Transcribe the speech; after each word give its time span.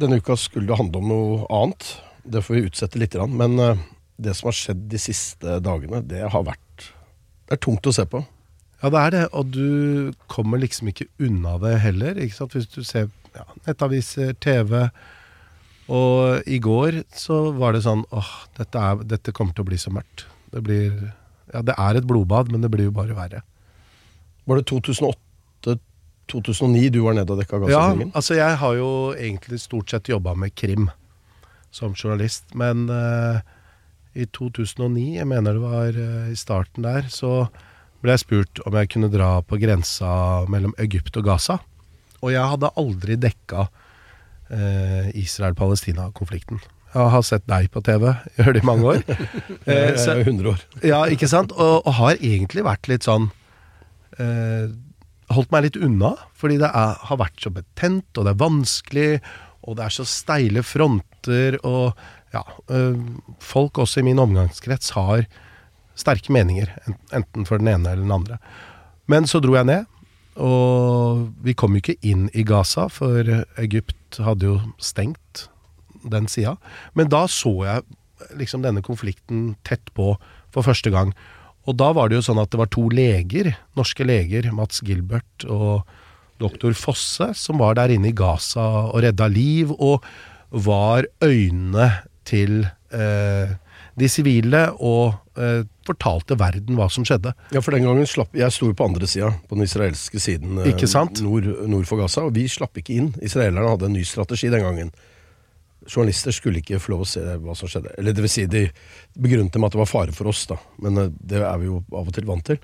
denne 0.00 0.20
uka 0.20 0.36
skulle 0.38 0.70
det 0.70 0.78
handle 0.80 1.02
om 1.02 1.10
noe 1.10 1.46
annet. 1.52 1.92
Det 2.24 2.42
får 2.44 2.56
vi 2.56 2.66
utsette 2.68 3.00
litt. 3.00 3.16
Men 3.28 3.58
eh, 3.60 3.86
det 4.20 4.34
som 4.38 4.50
har 4.50 4.56
skjedd 4.56 4.82
de 4.92 5.00
siste 5.00 5.60
dagene, 5.64 6.02
det 6.06 6.26
har 6.32 6.44
vært 6.46 6.90
Det 7.50 7.56
er 7.56 7.64
tungt 7.64 7.86
å 7.88 7.92
se 7.94 8.04
på. 8.06 8.20
Ja, 8.80 8.88
det 8.88 9.00
er 9.00 9.10
det, 9.12 9.24
og 9.36 9.50
du 9.52 10.12
kommer 10.30 10.60
liksom 10.62 10.88
ikke 10.88 11.08
unna 11.20 11.56
det 11.60 11.74
heller. 11.82 12.16
Ikke 12.16 12.36
sant? 12.36 12.54
Hvis 12.56 12.70
du 12.70 12.84
ser 12.86 13.10
ja, 13.34 13.44
nettaviser, 13.66 14.32
TV 14.42 14.88
Og 15.90 16.46
i 16.46 16.58
går 16.62 17.02
så 17.14 17.50
var 17.54 17.74
det 17.74 17.84
sånn 17.84 18.04
åh, 18.14 18.30
dette, 18.58 18.78
er, 18.78 19.02
dette 19.06 19.34
kommer 19.34 19.54
til 19.54 19.66
å 19.66 19.70
bli 19.70 19.78
så 19.80 19.92
mørkt. 19.94 20.26
Det 20.54 20.62
blir 20.66 21.10
Ja, 21.50 21.64
det 21.66 21.74
er 21.74 21.98
et 21.98 22.06
blodbad, 22.06 22.52
men 22.52 22.62
det 22.62 22.70
blir 22.70 22.86
jo 22.86 22.94
bare 22.94 23.16
verre. 23.16 23.42
Var 24.46 24.60
det 24.60 24.68
2008-2009 26.30 26.90
du 26.94 27.00
var 27.04 27.14
nede 27.18 27.32
og 27.34 27.40
dekka 27.42 27.60
Ja, 27.60 27.66
Gaza-krigen? 27.66 28.12
altså 28.14 28.34
jeg 28.38 28.56
har 28.62 28.74
jo 28.78 28.90
egentlig 29.14 29.60
stort 29.60 29.90
sett 29.90 30.08
jobba 30.08 30.34
med 30.34 30.54
krim 30.54 30.88
som 31.70 31.92
journalist, 31.94 32.44
men 32.54 32.88
uh, 32.90 33.38
i 34.14 34.24
2009, 34.26 35.16
jeg 35.20 35.26
mener 35.30 35.52
det 35.54 35.62
var 35.62 35.94
uh, 35.94 36.30
i 36.32 36.34
starten 36.38 36.82
der, 36.82 37.06
så 37.08 37.46
ble 38.02 38.10
jeg 38.16 38.24
spurt 38.24 38.60
om 38.66 38.74
jeg 38.74 38.88
kunne 38.90 39.10
dra 39.12 39.36
på 39.46 39.58
grensa 39.60 40.10
mellom 40.50 40.72
Egypt 40.82 41.16
og 41.20 41.24
Gaza. 41.28 41.58
Og 42.22 42.32
jeg 42.34 42.42
hadde 42.42 42.72
aldri 42.80 43.14
dekka 43.22 43.68
uh, 44.50 45.06
Israel-Palestina-konflikten. 45.14 46.58
Jeg 46.90 47.10
har 47.14 47.22
sett 47.22 47.44
deg 47.46 47.68
på 47.70 47.80
TV, 47.86 48.08
gjør 48.40 48.56
det 48.56 48.62
i 48.64 48.66
mange 48.66 48.84
år. 48.96 49.02
Eh, 49.70 49.92
Jeg 49.92 49.98
så- 50.00 50.10
er 50.16 50.24
jo 50.24 50.30
100 50.32 50.50
år. 50.56 50.60
ja, 50.82 51.04
ikke 51.06 51.28
sant? 51.30 51.52
Og, 51.52 51.86
og 51.86 51.92
har 52.00 52.16
egentlig 52.18 52.64
vært 52.66 52.88
litt 52.90 53.04
sånn 53.06 53.28
eh, 54.18 54.66
Holdt 55.30 55.52
meg 55.54 55.68
litt 55.68 55.78
unna, 55.78 56.14
fordi 56.34 56.58
det 56.62 56.70
er, 56.74 56.96
har 57.06 57.20
vært 57.20 57.38
så 57.42 57.52
betent, 57.54 58.08
og 58.16 58.26
det 58.26 58.32
er 58.32 58.40
vanskelig, 58.40 59.10
og 59.62 59.76
det 59.78 59.86
er 59.86 59.94
så 59.94 60.06
steile 60.08 60.64
fronter, 60.66 61.58
og 61.66 61.98
ja 62.34 62.42
øh, 62.70 62.98
Folk 63.42 63.78
også 63.82 64.00
i 64.00 64.06
min 64.06 64.20
omgangskrets 64.22 64.92
har 64.94 65.24
sterke 65.98 66.32
meninger, 66.32 66.70
enten 67.12 67.46
for 67.46 67.60
den 67.60 67.70
ene 67.72 67.92
eller 67.92 68.06
den 68.06 68.14
andre. 68.14 68.38
Men 69.10 69.26
så 69.26 69.40
dro 69.42 69.56
jeg 69.58 69.68
ned, 69.68 69.88
og 70.40 71.26
vi 71.44 71.54
kom 71.58 71.74
jo 71.74 71.82
ikke 71.82 71.98
inn 72.06 72.28
i 72.34 72.44
Gaza, 72.46 72.86
for 72.88 73.26
Egypt 73.60 74.20
hadde 74.22 74.46
jo 74.46 74.58
stengt 74.80 75.48
den 76.06 76.28
sida. 76.30 76.56
Men 76.94 77.10
da 77.12 77.26
så 77.28 77.52
jeg 77.66 78.36
liksom 78.38 78.64
denne 78.64 78.82
konflikten 78.84 79.54
tett 79.66 79.92
på 79.96 80.14
for 80.54 80.66
første 80.66 80.92
gang. 80.94 81.12
Og 81.68 81.76
da 81.76 81.90
var 81.96 82.08
det 82.08 82.18
jo 82.18 82.26
sånn 82.30 82.40
at 82.40 82.52
det 82.52 82.60
var 82.60 82.70
to 82.72 82.86
leger, 82.92 83.52
norske 83.78 84.06
leger, 84.06 84.48
Mats 84.56 84.80
Gilbert 84.86 85.44
og 85.46 85.82
doktor 86.40 86.72
Fosse, 86.78 87.32
som 87.36 87.60
var 87.60 87.76
der 87.76 87.92
inne 87.94 88.10
i 88.10 88.16
Gaza 88.16 88.64
og 88.88 89.02
redda 89.04 89.28
liv, 89.28 89.74
og 89.76 90.04
var 90.50 91.06
øynene 91.22 91.90
til 92.26 92.64
eh, 92.94 93.52
de 94.00 94.08
sivile 94.10 94.62
og 94.78 95.14
eh, 95.38 95.62
fortalte 95.86 96.38
verden 96.40 96.78
hva 96.78 96.88
som 96.92 97.04
skjedde. 97.06 97.34
Ja, 97.54 97.62
for 97.62 97.76
den 97.76 97.86
gangen 97.86 98.08
slapp 98.08 98.34
Jeg 98.38 98.54
sto 98.54 98.70
jo 98.70 98.76
på 98.76 98.86
andre 98.86 99.08
sida, 99.10 99.32
på 99.48 99.58
den 99.58 99.66
israelske 99.66 100.22
siden 100.22 100.62
eh, 100.62 100.72
Ikke 100.72 100.88
sant? 100.90 101.22
Nord, 101.24 101.48
nord 101.70 101.88
for 101.90 102.00
Gaza, 102.00 102.24
og 102.26 102.34
vi 102.38 102.46
slapp 102.50 102.80
ikke 102.80 102.96
inn. 102.96 103.12
Israelerne 103.22 103.74
hadde 103.74 103.90
en 103.90 103.98
ny 103.98 104.04
strategi 104.06 104.50
den 104.52 104.64
gangen. 104.64 104.92
Journalister 105.88 106.34
skulle 106.34 106.60
ikke 106.60 106.80
få 106.82 106.92
lov 106.94 107.04
å 107.04 107.08
se 107.08 107.22
hva 107.40 107.54
som 107.56 107.70
skjedde. 107.70 107.94
Eller 107.98 108.14
det 108.16 108.24
vil 108.24 108.32
si, 108.32 108.44
de 108.50 108.66
begrunnet 109.16 109.52
det 109.54 109.60
med 109.62 109.70
at 109.70 109.76
det 109.76 109.80
var 109.80 109.90
fare 109.90 110.14
for 110.16 110.30
oss, 110.30 110.44
da. 110.50 110.58
Men 110.84 111.00
eh, 111.00 111.12
det 111.32 111.40
er 111.40 111.60
vi 111.62 111.70
jo 111.70 111.80
av 111.88 112.10
og 112.10 112.16
til 112.16 112.28
vant 112.28 112.44
til. 112.46 112.60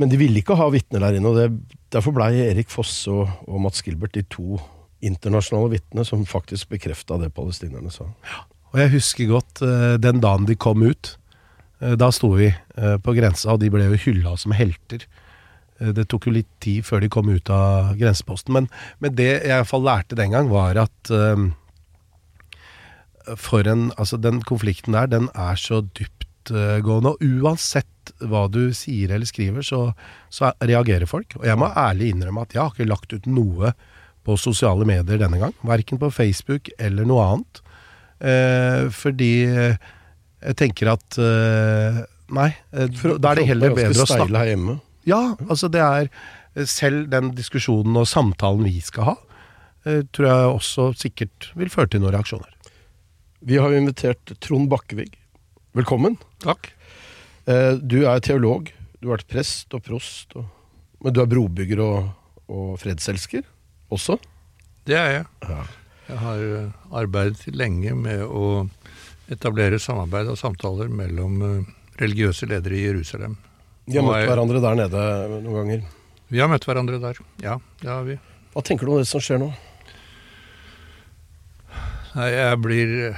Men 0.00 0.12
de 0.12 0.20
ville 0.20 0.40
ikke 0.40 0.56
ha 0.58 0.68
vitner 0.72 1.04
der 1.04 1.18
inne, 1.18 1.32
og 1.32 1.38
det, 1.40 1.76
derfor 1.92 2.14
blei 2.16 2.32
Erik 2.46 2.72
Fosse 2.72 3.12
og, 3.12 3.28
og 3.48 3.62
Mats 3.64 3.84
Gilbert 3.84 4.16
de 4.16 4.24
to 4.32 4.60
internasjonale 5.04 5.74
vitnene 5.76 6.04
som 6.08 6.24
faktisk 6.28 6.72
bekrefta 6.72 7.18
det 7.20 7.30
palestinerne 7.36 7.92
sa. 7.92 8.08
Og 8.72 8.80
jeg 8.80 8.94
husker 8.96 9.30
godt 9.30 9.62
eh, 9.64 9.94
den 10.00 10.22
dagen 10.24 10.48
de 10.48 10.56
kom 10.56 10.84
ut. 10.84 11.14
Eh, 11.80 11.94
da 12.00 12.10
sto 12.12 12.32
vi 12.36 12.50
på 12.76 13.14
grensa, 13.16 13.54
og 13.54 13.62
de 13.62 13.70
ble 13.72 13.86
jo 13.88 14.02
hylla 14.08 14.34
som 14.40 14.52
helter. 14.56 15.06
Det 15.76 16.06
tok 16.08 16.28
jo 16.28 16.32
litt 16.32 16.48
tid 16.64 16.84
før 16.88 17.02
de 17.04 17.08
kom 17.12 17.28
ut 17.28 17.50
av 17.52 17.94
grenseposten. 18.00 18.54
Men, 18.56 18.68
men 19.00 19.16
det 19.16 19.28
jeg 19.28 19.48
i 19.48 19.52
hvert 19.52 19.68
fall 19.68 19.84
lærte 19.84 20.16
den 20.16 20.32
gang, 20.32 20.48
var 20.52 20.78
at 20.80 21.12
eh, 21.12 21.48
for 23.40 23.66
en, 23.68 23.90
altså 23.96 24.18
den 24.20 24.40
konflikten 24.46 24.96
der, 24.96 25.10
den 25.10 25.28
er 25.34 25.58
så 25.60 25.82
dyptgående. 25.98 27.16
Og 27.16 27.42
uansett 27.42 28.14
hva 28.22 28.46
du 28.52 28.70
sier 28.76 29.10
eller 29.14 29.26
skriver, 29.28 29.66
så, 29.66 29.90
så 30.30 30.52
reagerer 30.62 31.10
folk. 31.10 31.34
Og 31.40 31.46
jeg 31.48 31.58
må 31.58 31.72
ærlig 31.74 32.12
innrømme 32.14 32.46
at 32.46 32.54
jeg 32.54 32.62
har 32.62 32.72
ikke 32.74 32.90
lagt 32.90 33.14
ut 33.16 33.26
noe 33.26 33.74
på 34.26 34.38
sosiale 34.40 34.86
medier 34.88 35.20
denne 35.22 35.40
gang. 35.42 35.54
Verken 35.66 36.00
på 36.02 36.10
Facebook 36.14 36.70
eller 36.78 37.06
noe 37.08 37.26
annet. 37.26 37.62
Eh, 38.16 38.86
fordi 38.94 39.32
jeg 40.46 40.56
tenker 40.58 40.94
at 40.94 41.18
eh, 41.20 42.02
Nei, 42.36 42.48
eh, 42.74 42.90
da 43.22 43.30
er 43.30 43.38
det 43.38 43.46
heller 43.52 43.70
er 43.70 43.76
bedre 43.76 44.02
å 44.02 44.08
snakke 44.08 44.34
her 44.34 44.48
hjemme. 44.50 44.80
ja, 45.06 45.20
altså 45.46 45.68
det 45.70 45.82
er 45.84 46.08
Selv 46.66 47.10
den 47.12 47.34
diskusjonen 47.36 47.98
og 48.00 48.08
samtalen 48.08 48.64
vi 48.64 48.80
skal 48.80 49.10
ha, 49.10 49.14
eh, 49.84 50.00
tror 50.10 50.26
jeg 50.26 50.52
også 50.54 50.86
sikkert 50.96 51.50
vil 51.54 51.68
føre 51.68 51.92
til 51.92 52.00
noen 52.00 52.14
reaksjoner. 52.16 52.48
Vi 53.46 53.58
har 53.62 53.72
invitert 53.72 54.32
Trond 54.42 54.68
Bakkevig. 54.70 55.12
Velkommen. 55.76 56.16
Takk. 56.42 56.72
Eh, 57.46 57.72
Du 57.78 58.02
er 58.08 58.20
teolog. 58.20 58.72
Du 59.00 59.08
har 59.08 59.18
vært 59.18 59.28
prest 59.30 59.74
og 59.76 59.84
prost. 59.86 60.34
Og, 60.36 60.46
men 61.04 61.14
du 61.14 61.20
er 61.22 61.28
brobygger 61.30 61.82
og, 61.84 62.08
og 62.50 62.72
fredselsker 62.82 63.44
også? 63.94 64.16
Det 64.86 64.96
er 64.98 65.12
jeg. 65.20 65.26
Jeg 66.08 66.18
har 66.22 66.42
eh, 66.42 66.72
arbeidet 67.02 67.54
lenge 67.54 67.94
med 67.98 68.24
å 68.26 68.66
etablere 69.30 69.78
samarbeid 69.82 70.30
og 70.30 70.38
samtaler 70.40 70.90
mellom 70.90 71.38
eh, 71.42 71.70
religiøse 72.02 72.48
ledere 72.50 72.78
i 72.80 72.84
Jerusalem. 72.88 73.36
De 73.86 73.98
har 74.00 74.06
møtt 74.08 74.20
jeg- 74.24 74.30
hverandre 74.32 74.62
der 74.64 74.80
nede 74.82 75.06
noen 75.44 75.60
ganger. 75.60 75.86
Vi 76.34 76.42
har 76.42 76.50
møtt 76.50 76.66
hverandre 76.66 76.98
der. 76.98 77.18
Ja, 77.44 77.60
det 77.78 77.90
har 77.92 78.02
vi. 78.08 78.18
Hva 78.56 78.62
tenker 78.66 78.86
du 78.88 78.96
om 78.96 78.98
det 78.98 79.06
som 79.06 79.22
skjer 79.22 79.38
nå? 79.38 79.52
Nei, 82.16 82.30
jeg 82.32 82.58
blir 82.64 82.92
ja, 82.96 83.10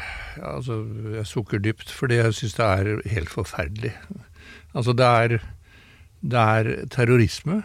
Altså, 0.44 0.82
jeg 1.14 1.26
sukker 1.26 1.62
dypt, 1.62 1.90
fordi 1.94 2.20
jeg 2.20 2.34
syns 2.36 2.54
det 2.58 2.66
er 2.66 3.08
helt 3.14 3.32
forferdelig. 3.32 3.94
Altså, 4.74 4.92
det 4.92 5.06
er, 5.06 5.38
det 6.22 6.44
er 6.58 6.86
terrorisme 6.92 7.62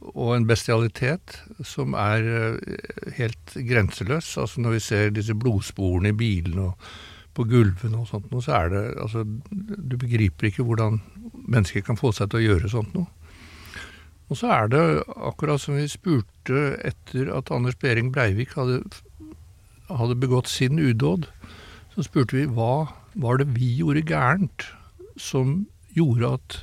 og 0.00 0.32
en 0.36 0.46
bestialitet 0.48 1.36
som 1.66 1.94
er 1.98 2.24
eh, 2.24 3.14
helt 3.18 3.54
grenseløs. 3.68 4.36
Altså, 4.40 4.60
når 4.60 4.76
vi 4.78 4.82
ser 4.84 5.14
disse 5.14 5.36
blodsporene 5.36 6.14
i 6.14 6.16
bilene 6.16 6.70
og 6.70 6.90
på 7.36 7.44
gulvene 7.46 8.00
og 8.00 8.08
sånt 8.10 8.30
noe, 8.32 8.42
så 8.42 8.56
er 8.56 8.72
det 8.72 8.82
Altså, 8.98 9.22
du 9.22 9.96
begriper 9.96 10.48
ikke 10.48 10.64
hvordan 10.66 10.98
mennesker 11.46 11.84
kan 11.86 12.00
få 12.00 12.10
seg 12.16 12.30
til 12.30 12.40
å 12.40 12.46
gjøre 12.48 12.72
sånt 12.72 12.96
noe. 12.96 13.06
Og 14.30 14.38
så 14.38 14.50
er 14.54 14.68
det 14.70 14.82
akkurat 15.16 15.60
som 15.62 15.76
vi 15.78 15.86
spurte 15.90 16.74
etter 16.86 17.30
at 17.34 17.50
Anders 17.54 17.78
Behring 17.78 18.12
Breivik 18.14 18.54
hadde 18.58 18.82
hadde 19.98 20.18
begått 20.20 20.50
sin 20.50 20.78
udåd, 20.78 21.26
så 21.94 22.06
spurte 22.06 22.38
vi 22.38 22.48
hva 22.48 22.90
var 23.18 23.40
det 23.40 23.50
vi 23.56 23.72
gjorde 23.80 24.06
gærent 24.06 24.66
som 25.20 25.66
gjorde 25.96 26.34
at, 26.38 26.58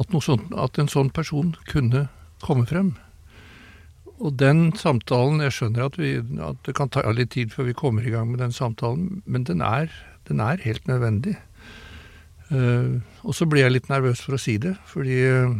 at, 0.00 0.14
sånt, 0.24 0.52
at 0.56 0.78
en 0.80 0.90
sånn 0.90 1.10
person 1.14 1.54
kunne 1.70 2.06
komme 2.44 2.66
frem. 2.68 2.94
Og 4.22 4.36
den 4.38 4.68
samtalen 4.78 5.42
Jeg 5.42 5.56
skjønner 5.56 5.88
at, 5.88 5.98
vi, 5.98 6.16
at 6.40 6.60
det 6.66 6.76
kan 6.78 6.90
ta 6.92 7.02
litt 7.10 7.34
tid 7.34 7.52
før 7.52 7.68
vi 7.68 7.76
kommer 7.76 8.06
i 8.06 8.12
gang 8.14 8.30
med 8.30 8.40
den 8.40 8.54
samtalen, 8.54 9.22
men 9.26 9.44
den 9.44 9.60
er, 9.64 9.90
den 10.28 10.40
er 10.40 10.62
helt 10.64 10.86
nødvendig. 10.88 11.36
Uh, 12.52 13.00
og 13.24 13.34
så 13.34 13.48
blir 13.48 13.64
jeg 13.64 13.74
litt 13.74 13.90
nervøs 13.90 14.22
for 14.22 14.36
å 14.36 14.40
si 14.40 14.58
det, 14.60 14.74
fordi 14.86 15.16
eh, 15.26 15.54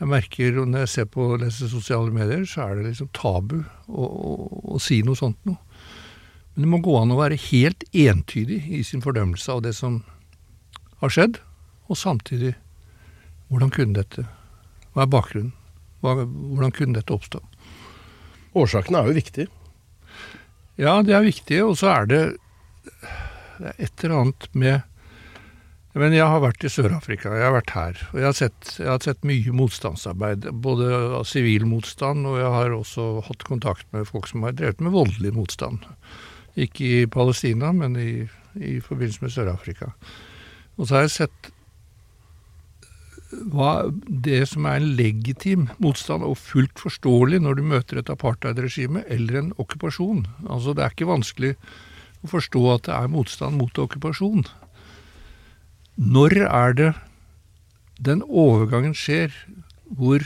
jeg 0.00 0.08
merker 0.10 0.58
når 0.58 0.82
jeg 0.84 0.90
ser 0.90 1.06
på 1.14 1.28
og 1.30 1.42
leser 1.44 1.70
sosiale 1.70 2.10
medier, 2.12 2.42
så 2.48 2.66
er 2.66 2.78
det 2.78 2.88
liksom 2.90 3.10
tabu 3.16 3.60
å, 3.86 4.04
å, 4.04 4.32
å 4.74 4.80
si 4.82 4.98
noe 5.06 5.18
sånt 5.18 5.38
noe. 5.48 5.60
Men 6.54 6.64
det 6.64 6.70
må 6.72 6.80
gå 6.84 6.96
an 6.98 7.14
å 7.14 7.20
være 7.20 7.38
helt 7.50 7.84
entydig 7.92 8.64
i 8.74 8.82
sin 8.86 9.04
fordømmelse 9.04 9.52
av 9.52 9.62
det 9.66 9.74
som 9.78 10.00
har 11.00 11.14
skjedd, 11.14 11.38
og 11.90 11.98
samtidig 11.98 12.54
hvordan 13.50 13.72
kunne 13.74 13.96
dette 13.96 14.26
Hva 14.94 15.04
er 15.04 15.10
bakgrunnen? 15.10 15.54
Hvordan 16.02 16.72
kunne 16.74 16.96
dette 16.96 17.14
oppstå? 17.14 17.38
Årsakene 18.58 18.98
er 18.98 19.10
jo 19.10 19.16
viktige. 19.18 19.50
Ja, 20.80 20.96
det 21.06 21.14
er 21.14 21.26
viktige, 21.26 21.66
og 21.68 21.76
så 21.78 21.90
er 21.92 22.08
det, 22.10 22.20
det 23.60 23.70
er 23.70 23.84
et 23.86 24.04
eller 24.04 24.16
annet 24.24 24.48
med 24.50 24.80
men 25.98 26.14
jeg 26.14 26.22
har 26.22 26.38
vært 26.38 26.62
i 26.62 26.70
Sør-Afrika, 26.70 27.32
jeg 27.34 27.42
har 27.48 27.54
vært 27.56 27.72
her. 27.74 27.96
Og 28.12 28.20
jeg 28.20 28.26
har, 28.28 28.34
sett, 28.38 28.68
jeg 28.78 28.86
har 28.86 29.00
sett 29.02 29.24
mye 29.26 29.54
motstandsarbeid. 29.58 30.46
Både 30.62 31.18
sivil 31.26 31.64
motstand, 31.66 32.28
og 32.30 32.38
jeg 32.38 32.52
har 32.54 32.74
også 32.76 33.06
hatt 33.26 33.42
kontakt 33.48 33.88
med 33.90 34.06
folk 34.06 34.30
som 34.30 34.46
har 34.46 34.54
drevet 34.54 34.84
med 34.86 34.94
voldelig 34.94 35.32
motstand. 35.34 35.82
Ikke 36.60 36.90
i 37.02 37.06
Palestina, 37.10 37.70
men 37.72 37.96
i, 37.96 38.10
i 38.60 38.80
forbindelse 38.84 39.24
med 39.24 39.32
Sør-Afrika. 39.34 39.92
Og 40.76 40.86
så 40.88 40.96
har 40.96 41.06
jeg 41.06 41.16
sett 41.16 41.50
hva 43.30 43.90
det 44.06 44.42
som 44.50 44.66
er 44.66 44.80
en 44.80 44.94
legitim 44.98 45.68
motstand, 45.82 46.24
og 46.26 46.38
fullt 46.40 46.80
forståelig 46.82 47.40
når 47.44 47.58
du 47.58 47.68
møter 47.72 48.00
et 48.00 48.10
apartheidregime 48.10 49.04
eller 49.06 49.38
en 49.38 49.52
okkupasjon. 49.62 50.24
Altså 50.48 50.74
Det 50.74 50.84
er 50.84 50.94
ikke 50.94 51.12
vanskelig 51.12 51.52
å 52.24 52.32
forstå 52.32 52.64
at 52.74 52.88
det 52.88 52.96
er 52.96 53.12
motstand 53.12 53.56
mot 53.60 53.78
okkupasjon. 53.84 54.44
Når 56.00 56.36
er 56.48 56.76
det 56.76 56.90
den 58.00 58.24
overgangen 58.24 58.96
skjer 58.96 59.34
hvor 59.84 60.24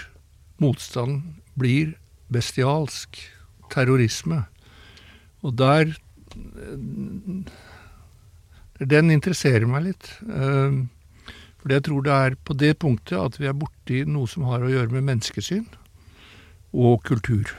motstand 0.63 1.23
blir 1.59 1.95
bestialsk, 2.33 3.19
terrorisme? 3.75 4.45
Og 5.45 5.59
der 5.59 5.97
Den 8.95 9.13
interesserer 9.15 9.67
meg 9.71 9.87
litt. 9.89 10.09
For 11.65 11.73
jeg 11.73 11.85
tror 11.87 12.03
det 12.05 12.17
er 12.27 12.35
på 12.45 12.57
det 12.61 12.75
punktet 12.83 13.17
at 13.17 13.39
vi 13.41 13.49
er 13.49 13.57
borti 13.57 14.03
noe 14.05 14.29
som 14.29 14.45
har 14.51 14.65
å 14.65 14.73
gjøre 14.73 14.93
med 14.93 15.07
menneskesyn 15.07 15.65
og 16.75 17.01
kultur. 17.07 17.55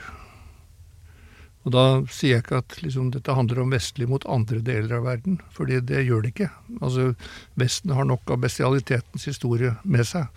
Og 1.66 1.72
da 1.74 1.82
sier 2.14 2.36
jeg 2.36 2.44
ikke 2.44 2.60
at 2.62 2.76
liksom, 2.78 3.08
dette 3.10 3.34
handler 3.34 3.64
om 3.64 3.72
vestlig 3.74 4.06
mot 4.06 4.22
andre 4.30 4.60
deler 4.62 5.00
av 5.00 5.08
verden, 5.08 5.40
for 5.50 5.66
det 5.66 6.04
gjør 6.06 6.22
det 6.22 6.30
ikke. 6.36 6.50
Altså, 6.78 7.08
Vesten 7.58 7.90
har 7.98 8.06
nok 8.06 8.30
av 8.30 8.44
bestialitetens 8.44 9.26
historie 9.26 9.74
med 9.82 10.06
seg 10.06 10.30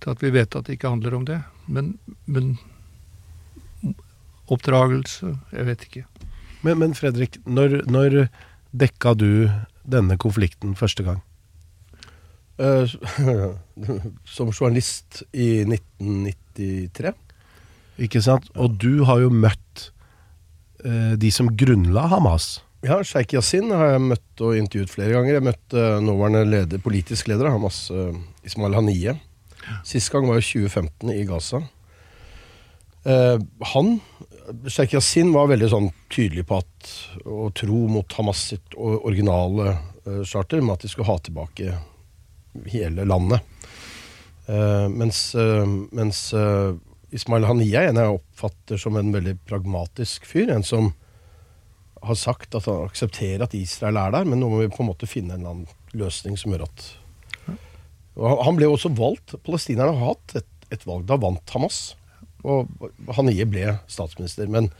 til 0.00 0.14
at 0.14 0.24
vi 0.24 0.32
vet 0.32 0.56
at 0.56 0.66
det 0.66 0.78
ikke 0.78 0.94
handler 0.94 1.18
om 1.18 1.26
det. 1.28 1.42
Men, 1.68 1.92
men 2.24 2.56
oppdragelse 4.48 5.36
Jeg 5.52 5.68
vet 5.68 5.84
ikke. 5.86 6.06
Men, 6.62 6.78
men 6.78 6.94
Fredrik, 6.94 7.40
når, 7.46 7.82
når 7.90 8.26
dekka 8.72 9.14
du 9.18 9.50
denne 9.82 10.16
konflikten 10.20 10.76
første 10.78 11.04
gang? 11.06 11.20
Uh, 12.60 12.86
som 14.36 14.52
journalist 14.52 15.22
i 15.32 15.64
1993. 15.66 17.14
Ikke 18.06 18.22
sant? 18.24 18.46
Og 18.54 18.76
du 18.80 19.02
har 19.08 19.22
jo 19.24 19.32
møtt 19.32 19.88
uh, 20.86 21.14
de 21.18 21.32
som 21.34 21.50
grunnla 21.50 22.06
Hamas. 22.12 22.60
Ja, 22.82 22.98
Sheikh 23.06 23.36
Yasin 23.36 23.70
har 23.74 23.94
jeg 23.94 24.06
møtt 24.10 24.42
og 24.42 24.56
intervjuet 24.58 24.92
flere 24.92 25.16
ganger. 25.16 25.38
Jeg 25.38 25.48
møtte 25.50 25.84
uh, 25.98 26.00
nåværende 26.04 26.46
leder, 26.48 26.82
politisk 26.82 27.30
leder 27.30 27.50
av 27.50 27.58
Hamas, 27.58 27.84
Ismail 28.46 28.78
Haniye. 28.78 29.18
Sist 29.86 30.10
gang 30.12 30.26
var 30.28 30.40
jo 30.40 30.46
2015 30.66 31.14
i 31.14 31.22
Gaza. 31.26 31.62
Uh, 33.02 33.38
han, 33.72 33.96
Sheikh 34.66 34.96
Yasin, 34.96 35.32
var 35.34 35.50
veldig 35.50 35.68
sånn 35.70 35.88
tydelig 36.12 36.44
på 36.48 36.58
at 36.62 36.92
å 37.28 37.48
tro 37.56 37.86
mot 37.90 38.18
Hamas 38.18 38.42
sitt 38.52 38.76
originale 38.76 39.76
uh, 40.06 40.22
charter, 40.26 40.62
med 40.62 40.76
at 40.76 40.86
de 40.86 40.90
skulle 40.92 41.10
ha 41.10 41.18
tilbake 41.22 41.76
hele 42.68 43.06
landet. 43.08 43.40
mens 44.92 45.18
mens 45.96 46.18
Ismail 47.16 47.46
Haniya 47.48 47.84
er 47.84 47.92
en 47.92 48.00
jeg 48.00 48.16
oppfatter 48.18 48.80
som 48.80 48.98
en 48.98 49.12
veldig 49.14 49.38
pragmatisk 49.48 50.26
fyr. 50.28 50.50
En 50.52 50.66
som 50.66 50.90
har 52.02 52.18
sagt 52.18 52.56
at 52.58 52.66
han 52.68 52.88
aksepterer 52.88 53.44
at 53.46 53.54
Israel 53.56 54.00
er 54.00 54.12
der, 54.12 54.28
men 54.28 54.42
nå 54.42 54.50
må 54.50 54.62
vi 54.62 54.70
på 54.72 54.82
en 54.82 54.90
måte 54.90 55.08
finne 55.08 55.36
en 55.36 55.40
eller 55.40 55.54
annen 55.54 55.96
løsning 55.96 56.36
som 56.40 56.52
gjør 56.52 56.66
at 56.66 56.90
og 58.12 58.42
Han 58.44 58.58
ble 58.58 58.68
også 58.68 58.90
valgt. 58.92 59.32
Palestinerne 59.44 59.96
har 59.96 60.12
hatt 60.12 60.34
et, 60.42 60.48
et 60.74 60.82
valg. 60.84 61.06
Da 61.08 61.16
vant 61.16 61.54
Hamas. 61.54 61.94
Og 62.42 62.68
Haniyeh 63.16 63.48
ble 63.48 63.76
statsminister, 63.90 64.48
men 64.50 64.70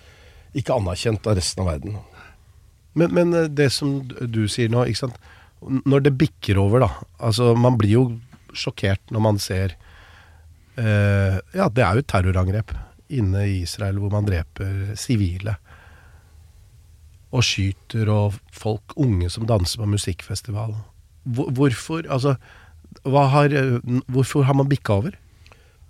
ikke 0.59 0.75
anerkjent 0.77 1.27
av 1.29 1.39
resten 1.39 1.63
av 1.65 1.71
verden. 1.71 2.01
Men, 2.99 3.15
men 3.17 3.37
eh, 3.37 3.49
det 3.49 3.71
som 3.73 4.01
du 4.05 4.45
sier 4.51 4.73
nå, 4.73 4.85
når 5.63 6.07
det 6.07 6.19
bikker 6.19 6.59
over, 6.61 6.83
da 6.83 6.91
altså 7.23 7.53
Man 7.57 7.79
blir 7.79 7.93
jo 7.95 8.05
sjokkert 8.53 9.13
når 9.15 9.23
man 9.25 9.39
ser 9.41 9.77
eh, 10.77 11.39
Ja, 11.55 11.69
det 11.71 11.85
er 11.85 11.95
jo 11.95 12.03
et 12.03 12.11
terrorangrep 12.11 12.75
inne 13.13 13.45
i 13.47 13.61
Israel 13.63 14.01
hvor 14.01 14.13
man 14.13 14.27
dreper 14.29 14.95
sivile. 14.97 15.55
Og 17.33 17.45
skyter 17.45 18.09
og 18.13 18.39
folk, 18.53 18.95
unge 19.01 19.29
som 19.33 19.45
danser 19.49 19.81
på 19.81 19.89
musikkfestival. 19.89 20.75
Hvor, 21.23 21.51
hvorfor 21.53 22.09
Altså, 22.09 22.37
har, 23.05 23.57
hvorfor 24.09 24.43
har 24.49 24.57
man 24.57 24.69
bikka 24.69 24.97
over? 25.01 25.17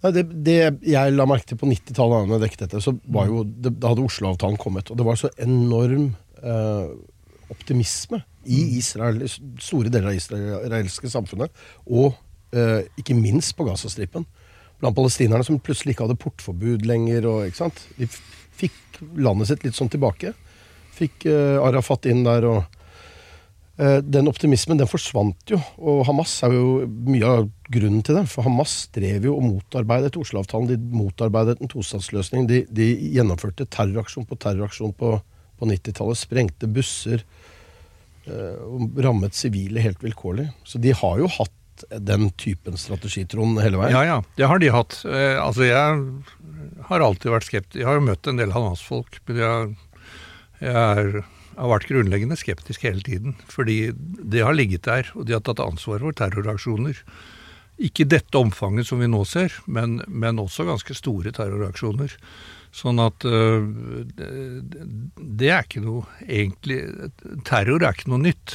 Det, 0.03 0.25
det, 0.43 0.59
jeg 0.83 1.15
la 1.15 1.27
merke 1.31 1.47
til 1.47 1.59
på 1.61 1.69
90-tallet, 1.71 2.27
da 2.27 2.35
jeg 2.35 2.43
dekket 2.43 2.65
dette, 2.65 2.83
så 2.83 2.95
var 3.15 3.29
jo, 3.31 3.45
det, 3.47 3.77
da 3.79 3.93
hadde 3.93 4.03
Oslo-avtalen 4.03 4.59
kommet. 4.59 4.91
Og 4.91 4.99
det 4.99 5.07
var 5.07 5.19
så 5.21 5.31
enorm 5.43 6.09
eh, 6.43 6.89
optimisme 7.55 8.19
i 8.43 8.59
Israel, 8.81 9.23
store 9.63 9.93
deler 9.93 10.11
av 10.11 10.19
israelske 10.19 11.11
samfunnet. 11.13 11.55
Og 11.87 12.11
eh, 12.51 12.83
ikke 12.99 13.15
minst 13.15 13.55
på 13.55 13.69
Gazastripen. 13.69 14.27
Blant 14.83 14.99
palestinerne 14.99 15.47
som 15.47 15.63
plutselig 15.63 15.95
ikke 15.95 16.09
hadde 16.09 16.19
portforbud 16.25 16.87
lenger. 16.89 17.29
Og, 17.31 17.47
ikke 17.47 17.63
sant? 17.63 17.85
De 18.01 18.11
fikk 18.11 19.03
landet 19.23 19.53
sitt 19.53 19.67
litt 19.69 19.79
sånn 19.79 19.93
tilbake. 19.93 20.35
Fikk 20.99 21.29
eh, 21.31 21.63
Arafat 21.63 22.11
inn 22.11 22.27
der 22.27 22.49
og 22.51 22.81
den 23.77 24.29
optimismen 24.29 24.77
den 24.77 24.87
forsvant 24.87 25.49
jo, 25.49 25.57
og 25.81 26.03
Hamas 26.05 26.35
er 26.45 26.53
jo 26.53 26.85
mye 27.09 27.25
av 27.25 27.47
grunnen 27.73 28.03
til 28.05 28.19
det. 28.19 28.27
For 28.31 28.45
Hamas 28.45 28.75
drev 28.95 29.27
jo 29.31 29.39
og 29.39 29.47
motarbeidet 29.47 30.19
Oslo-avtalen. 30.21 30.69
De 30.69 30.99
motarbeidet 30.99 31.63
en 31.63 31.73
tostatsløsning. 31.73 32.45
De, 32.51 32.63
de 32.69 32.91
gjennomførte 33.17 33.67
terroraksjon 33.73 34.29
på 34.29 34.39
terroraksjon 34.45 34.93
på, 34.99 35.15
på 35.59 35.71
90-tallet. 35.73 36.21
Sprengte 36.21 36.69
busser. 36.71 37.25
Eh, 38.29 38.61
og 38.69 39.01
rammet 39.03 39.35
sivile 39.35 39.83
helt 39.83 40.03
vilkårlig. 40.05 40.51
Så 40.69 40.81
de 40.83 40.95
har 40.95 41.19
jo 41.23 41.31
hatt 41.39 41.59
den 41.99 42.29
typen 42.39 42.77
strategi, 42.79 43.25
Trond, 43.27 43.59
hele 43.63 43.81
veien? 43.81 43.97
Ja, 43.97 44.03
ja. 44.07 44.19
Det 44.39 44.47
har 44.47 44.61
de 44.63 44.71
hatt. 44.75 45.01
Eh, 45.09 45.39
altså, 45.43 45.67
jeg 45.67 46.85
har 46.89 47.07
alltid 47.09 47.33
vært 47.33 47.49
skeptisk. 47.49 47.81
Jeg 47.81 47.89
har 47.89 47.99
jo 47.99 48.07
møtt 48.07 48.29
en 48.31 48.39
del 48.39 48.55
Hamas-folk, 48.55 49.19
men 49.29 49.41
jeg, 49.43 49.73
jeg 50.63 50.77
er 50.77 51.23
har 51.56 51.71
vært 51.71 51.89
grunnleggende 51.91 52.39
skeptisk 52.41 52.87
hele 52.87 53.05
tiden. 53.06 53.37
Fordi 53.51 53.93
det 53.94 54.44
har 54.44 54.56
ligget 54.56 54.87
der, 54.89 55.13
og 55.17 55.29
de 55.29 55.37
har 55.37 55.44
tatt 55.44 55.63
ansvar 55.63 56.03
for 56.05 56.17
terroraksjoner. 56.17 57.03
Ikke 57.82 58.06
dette 58.09 58.39
omfanget 58.39 58.89
som 58.89 59.03
vi 59.03 59.11
nå 59.11 59.23
ser, 59.29 59.55
men, 59.67 60.01
men 60.09 60.41
også 60.43 60.67
ganske 60.69 60.97
store 60.97 61.32
terroraksjoner. 61.35 62.15
Sånn 62.73 63.01
at 63.05 63.25
uh, 63.29 63.65
det 65.17 65.51
er 65.53 65.67
ikke 65.67 65.82
noe 65.85 66.06
egentlig 66.25 66.79
Terror 67.44 67.85
er 67.85 67.93
ikke 67.93 68.13
noe 68.13 68.23
nytt. 68.23 68.55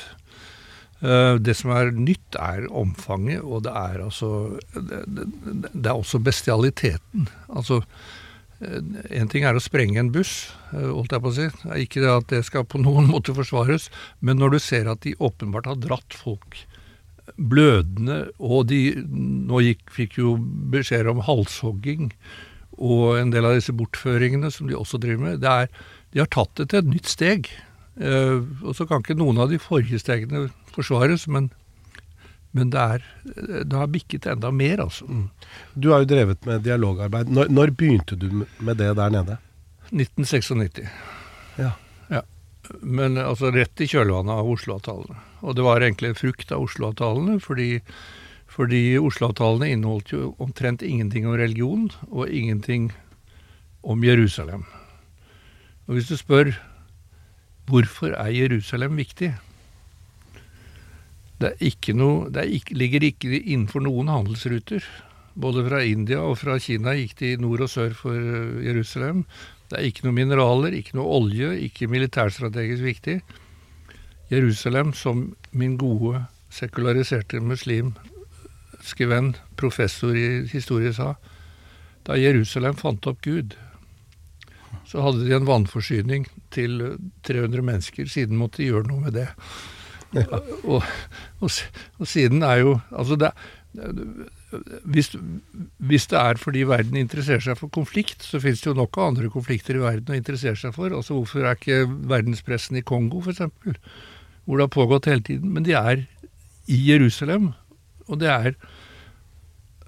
Uh, 1.04 1.38
det 1.38 1.54
som 1.60 1.75
er 1.75 1.92
nytt, 1.94 2.38
er 2.42 2.66
omfanget, 2.74 3.44
og 3.46 3.68
det 3.68 3.75
er 3.77 4.01
altså 4.08 4.32
Det, 4.74 5.04
det, 5.06 5.27
det 5.70 5.86
er 5.86 5.94
også 5.94 6.24
bestialiteten. 6.25 7.30
Altså 7.46 7.84
Eh, 7.84 8.25
en 8.60 9.30
ting 9.30 9.46
er 9.46 9.58
å 9.58 9.62
sprenge 9.62 10.00
en 10.02 10.10
buss, 10.14 10.50
eh, 10.72 10.88
holdt 10.90 11.14
jeg 11.14 11.24
på 11.24 11.30
å 11.30 11.36
si. 11.36 11.48
Ikke 11.84 12.02
det 12.02 12.10
at 12.14 12.32
det 12.34 12.42
skal 12.48 12.66
på 12.66 12.82
noen 12.86 13.10
måte 13.12 13.36
forsvares, 13.38 13.92
men 14.20 14.42
når 14.42 14.56
du 14.56 14.60
ser 14.64 14.90
at 14.90 15.04
de 15.06 15.16
åpenbart 15.20 15.70
har 15.70 15.80
dratt 15.84 16.18
folk 16.18 16.64
blødende, 17.38 18.32
og 18.40 18.70
de 18.72 18.98
nå 19.04 19.62
gikk, 19.66 19.84
fikk 19.94 20.20
jo 20.22 20.38
beskjed 20.72 21.10
om 21.12 21.26
halshogging 21.28 22.14
og 22.78 23.18
en 23.18 23.34
del 23.34 23.46
av 23.46 23.58
disse 23.58 23.74
bortføringene 23.76 24.50
som 24.54 24.70
de 24.70 24.78
også 24.78 25.00
driver 25.02 25.34
med, 25.34 25.46
er, 25.46 25.70
de 26.14 26.22
har 26.22 26.30
tatt 26.32 26.54
det 26.60 26.70
til 26.72 26.84
et 26.84 26.92
nytt 26.94 27.10
steg. 27.10 27.50
Eh, 27.98 28.40
og 28.64 28.78
så 28.78 28.88
kan 28.88 29.04
ikke 29.04 29.18
noen 29.18 29.42
av 29.42 29.52
de 29.52 29.60
forrige 29.62 30.00
stegene 30.02 30.48
forsvares, 30.76 31.26
men 31.30 31.50
men 32.58 32.72
det, 32.74 32.84
er, 32.84 33.06
det 33.64 33.78
har 33.78 33.90
bikket 33.94 34.28
enda 34.32 34.52
mer, 34.52 34.82
altså. 34.88 35.06
Mm. 35.06 35.28
Du 35.74 35.92
har 35.94 36.04
jo 36.04 36.10
drevet 36.10 36.46
med 36.48 36.66
dialogarbeid. 36.66 37.32
Når, 37.34 37.52
når, 37.54 37.74
begynte 37.78 38.18
du 38.20 38.30
med 38.42 38.80
det 38.80 38.92
der 39.00 39.14
nede? 39.14 39.38
1996. 39.92 40.84
Ja. 41.58 41.72
ja. 42.12 42.22
Men 42.82 43.18
altså 43.22 43.52
rett 43.56 43.84
i 43.84 43.90
kjølvannet 43.90 44.42
av 44.42 44.52
Oslo-avtalene. 44.52 45.20
Og 45.46 45.58
det 45.58 45.66
var 45.68 45.84
egentlig 45.84 46.14
en 46.14 46.20
frukt 46.20 46.52
av 46.52 46.66
Oslo-avtalene, 46.66 47.38
fordi, 47.44 47.70
fordi 48.52 48.82
Oslo-avtalene 49.00 49.72
inneholdt 49.76 50.16
jo 50.16 50.34
omtrent 50.44 50.86
ingenting 50.86 51.28
om 51.30 51.38
religion, 51.40 51.90
og 52.10 52.28
ingenting 52.28 52.92
om 53.88 54.04
Jerusalem. 54.04 54.66
Og 55.88 55.96
hvis 55.96 56.10
du 56.10 56.18
spør 56.20 56.52
hvorfor 57.68 58.16
er 58.16 58.32
Jerusalem 58.32 58.98
viktig, 59.00 59.34
det, 61.41 61.53
noe, 61.94 62.29
det 62.34 62.48
ikke, 62.60 62.77
ligger 62.77 63.06
ikke 63.06 63.29
innenfor 63.38 63.84
noen 63.86 64.10
handelsruter. 64.10 64.86
Både 65.38 65.62
fra 65.67 65.84
India 65.86 66.24
og 66.25 66.39
fra 66.41 66.58
Kina 66.62 66.96
gikk 66.98 67.13
de 67.20 67.36
nord 67.41 67.62
og 67.67 67.70
sør 67.70 67.94
for 67.98 68.17
eh, 68.17 68.63
Jerusalem. 68.65 69.25
Det 69.70 69.77
er 69.77 69.89
ikke 69.89 70.08
noe 70.08 70.17
mineraler, 70.17 70.74
ikke 70.74 70.98
noe 70.98 71.12
olje, 71.20 71.51
ikke 71.67 71.89
militærstrategisk 71.91 72.86
viktig. 72.86 73.20
Jerusalem, 74.32 74.94
som 74.98 75.29
min 75.51 75.77
gode 75.79 76.24
sekulariserte 76.53 77.39
muslimske 77.44 79.08
venn, 79.08 79.36
professor 79.60 80.17
i 80.17 80.48
historie, 80.50 80.94
sa, 80.96 81.13
da 82.08 82.17
Jerusalem 82.17 82.75
fant 82.79 83.06
opp 83.08 83.22
Gud, 83.27 83.53
så 84.88 85.03
hadde 85.03 85.27
de 85.27 85.36
en 85.36 85.48
vannforsyning 85.48 86.25
til 86.56 86.79
300 87.27 87.62
mennesker. 87.70 88.08
Siden 88.10 88.39
måtte 88.39 88.63
de 88.63 88.72
gjøre 88.72 88.88
noe 88.89 89.03
med 89.03 89.20
det. 89.20 89.27
Og, 90.72 90.84
og, 91.44 91.52
og 92.00 92.08
siden 92.08 92.44
er 92.44 92.62
jo 92.62 92.78
Altså, 92.96 93.18
det, 93.20 93.32
hvis, 94.88 95.12
hvis, 95.78 96.08
det 96.08 96.20
er 96.20 96.40
fordi 96.40 96.64
verden 96.68 96.98
interesserer 96.98 97.44
seg 97.44 97.58
for 97.60 97.72
konflikt, 97.74 98.24
så 98.24 98.40
finnes 98.42 98.64
det 98.64 98.72
jo 98.72 98.78
nok 98.78 98.98
av 98.98 99.12
andre 99.12 99.30
konflikter 99.34 99.78
i 99.78 99.84
verden 99.84 100.16
å 100.16 100.18
interessere 100.18 100.58
seg 100.60 100.74
for. 100.76 100.94
Altså 100.96 101.18
Hvorfor 101.18 101.44
er 101.44 101.60
ikke 101.60 101.84
verdenspressen 102.10 102.80
i 102.80 102.86
Kongo, 102.88 103.22
f.eks., 103.22 103.44
hvor 104.48 104.58
det 104.58 104.64
har 104.64 104.74
pågått 104.74 105.10
hele 105.12 105.26
tiden? 105.28 105.52
Men 105.54 105.68
de 105.68 105.76
er 105.76 106.06
i 106.72 106.78
Jerusalem, 106.88 107.52
og 108.08 108.22
det 108.24 108.32
er 108.32 108.54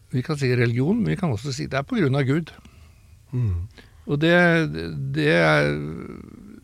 Vi 0.10 0.24
kan 0.26 0.38
si 0.42 0.48
religion, 0.50 0.98
men 0.98 1.14
vi 1.14 1.16
kan 1.20 1.30
også 1.30 1.52
si 1.54 1.68
det 1.70 1.78
er 1.78 1.86
på 1.86 2.00
grunn 2.00 2.16
av 2.18 2.24
Gud. 2.26 2.50
Mm. 3.30 3.68
Og 4.10 4.18
det, 4.18 4.34
det, 5.14 5.28
er, 5.38 5.68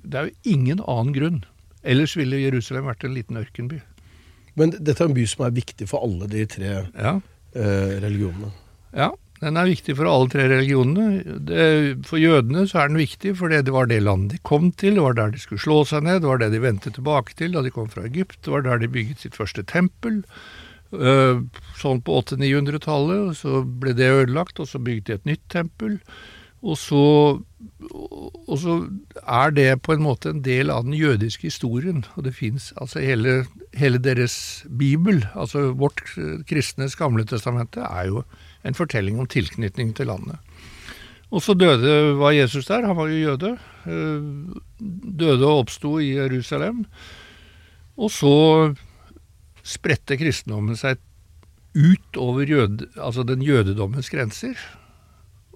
det 0.02 0.18
er 0.18 0.32
jo 0.32 0.56
ingen 0.56 0.82
annen 0.82 1.14
grunn. 1.14 1.44
Ellers 1.86 2.16
ville 2.18 2.42
Jerusalem 2.42 2.90
vært 2.90 3.06
en 3.06 3.16
liten 3.16 3.40
ørkenby. 3.40 3.82
Men 4.60 4.74
dette 4.76 5.04
er 5.04 5.10
en 5.10 5.18
by 5.18 5.26
som 5.30 5.46
er 5.46 5.56
viktig 5.56 5.88
for 5.92 6.06
alle 6.06 6.30
de 6.32 6.46
tre 6.50 6.72
ja. 6.72 7.14
eh, 7.54 7.96
religionene? 8.04 8.52
Ja, 8.96 9.12
den 9.42 9.60
er 9.60 9.68
viktig 9.68 9.98
for 10.00 10.08
alle 10.08 10.32
tre 10.32 10.46
religionene. 10.48 11.38
Det, 11.48 11.66
for 12.08 12.22
jødene 12.22 12.64
så 12.70 12.82
er 12.82 12.92
den 12.92 13.02
viktig 13.02 13.36
fordi 13.42 13.60
det 13.68 13.74
var 13.76 13.90
det 13.92 14.00
landet 14.06 14.38
de 14.38 14.46
kom 14.48 14.70
til, 14.72 14.96
det 14.96 15.04
var 15.04 15.18
der 15.18 15.34
de 15.36 15.42
skulle 15.42 15.64
slå 15.64 15.82
seg 15.88 16.06
ned, 16.08 16.22
det 16.24 16.32
var 16.32 16.40
det 16.42 16.54
de 16.54 16.64
vendte 16.64 16.94
tilbake 16.96 17.36
til 17.36 17.56
da 17.56 17.66
de 17.66 17.74
kom 17.76 17.92
fra 17.92 18.08
Egypt, 18.08 18.40
det 18.48 18.54
var 18.54 18.64
der 18.66 18.80
de 18.82 18.92
bygget 18.92 19.26
sitt 19.26 19.36
første 19.38 19.66
tempel. 19.68 20.24
Uh, 20.96 21.44
sånn 21.76 22.00
på 22.06 22.22
800-900-tallet, 22.22 23.36
så 23.42 23.66
ble 23.66 23.92
det 23.98 24.08
ødelagt, 24.14 24.62
og 24.64 24.70
så 24.70 24.80
bygde 24.80 25.10
de 25.10 25.18
et 25.18 25.30
nytt 25.34 25.44
tempel. 25.52 25.98
Og 26.64 26.78
så, 26.80 27.02
og 27.92 28.58
så, 28.58 28.76
er 29.22 29.52
det 29.54 29.82
på 29.86 29.94
en 29.94 30.04
måte 30.06 30.32
en 30.32 30.42
del 30.46 30.72
av 30.74 30.86
den 30.88 30.96
jødiske 30.98 31.50
historien. 31.50 32.04
Og 32.16 32.26
det 32.26 32.36
fins 32.38 32.72
altså 32.82 33.04
hele, 33.04 33.44
hele, 33.78 34.02
deres 34.02 34.66
bibel, 34.80 35.26
altså 35.36 35.72
vårt 35.78 36.02
kristnes 36.50 36.96
Gamle 36.96 37.26
testamente, 37.26 37.84
er 37.86 38.10
jo 38.10 38.24
en 38.66 38.78
fortelling 38.78 39.20
om 39.20 39.30
tilknytning 39.30 39.94
til 39.96 40.10
landet. 40.10 40.40
Og 41.34 41.42
så 41.44 41.54
døde 41.58 42.16
var 42.18 42.36
Jesus 42.36 42.70
der, 42.70 42.86
han 42.86 42.98
var 42.98 43.10
jo 43.12 43.24
jøde. 43.32 43.58
Eh, 43.86 44.26
døde 45.20 45.46
og 45.46 45.66
oppsto 45.66 45.98
i 46.00 46.16
Jerusalem. 46.16 46.86
Og 47.98 48.12
så 48.12 48.36
spredte 49.66 50.18
kristendommen 50.20 50.78
seg 50.78 51.02
ut 51.76 52.18
over 52.22 52.48
jøde, 52.48 52.88
altså 52.96 53.26
den 53.28 53.44
jødedommens 53.44 54.10
grenser. 54.10 54.56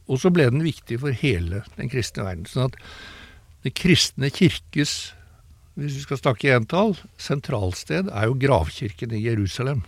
Og 0.09 0.21
så 0.23 0.31
ble 0.33 0.49
den 0.49 0.65
viktig 0.65 0.99
for 1.03 1.13
hele 1.13 1.63
den 1.77 1.91
kristne 1.91 2.25
verden. 2.25 2.47
Sånn 2.49 2.71
at 2.71 2.79
det 3.65 3.75
kristne 3.77 4.31
kirkes, 4.33 5.13
hvis 5.77 5.99
vi 5.99 6.03
skal 6.05 6.19
snakke 6.21 6.49
i 6.49 6.55
entall, 6.55 6.95
sentralsted 7.21 8.09
er 8.09 8.29
jo 8.29 8.37
gravkirken 8.41 9.13
i 9.15 9.21
Jerusalem. 9.27 9.83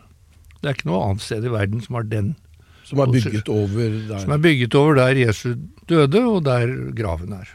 Det 0.62 0.70
er 0.70 0.78
ikke 0.78 0.92
noe 0.92 1.02
annet 1.08 1.26
sted 1.26 1.48
i 1.48 1.54
verden 1.54 1.82
som 1.84 1.98
har 1.98 2.06
den. 2.12 2.36
Som 2.86 3.02
er 3.02 3.14
bygget 3.14 3.50
over 3.50 3.98
der? 4.10 4.22
Som 4.22 4.36
er 4.36 4.44
bygget 4.44 4.78
over 4.78 5.00
der 5.00 5.18
Jesus 5.18 5.58
døde, 5.90 6.22
og 6.22 6.46
der 6.46 6.70
graven 6.98 7.34
er. 7.34 7.50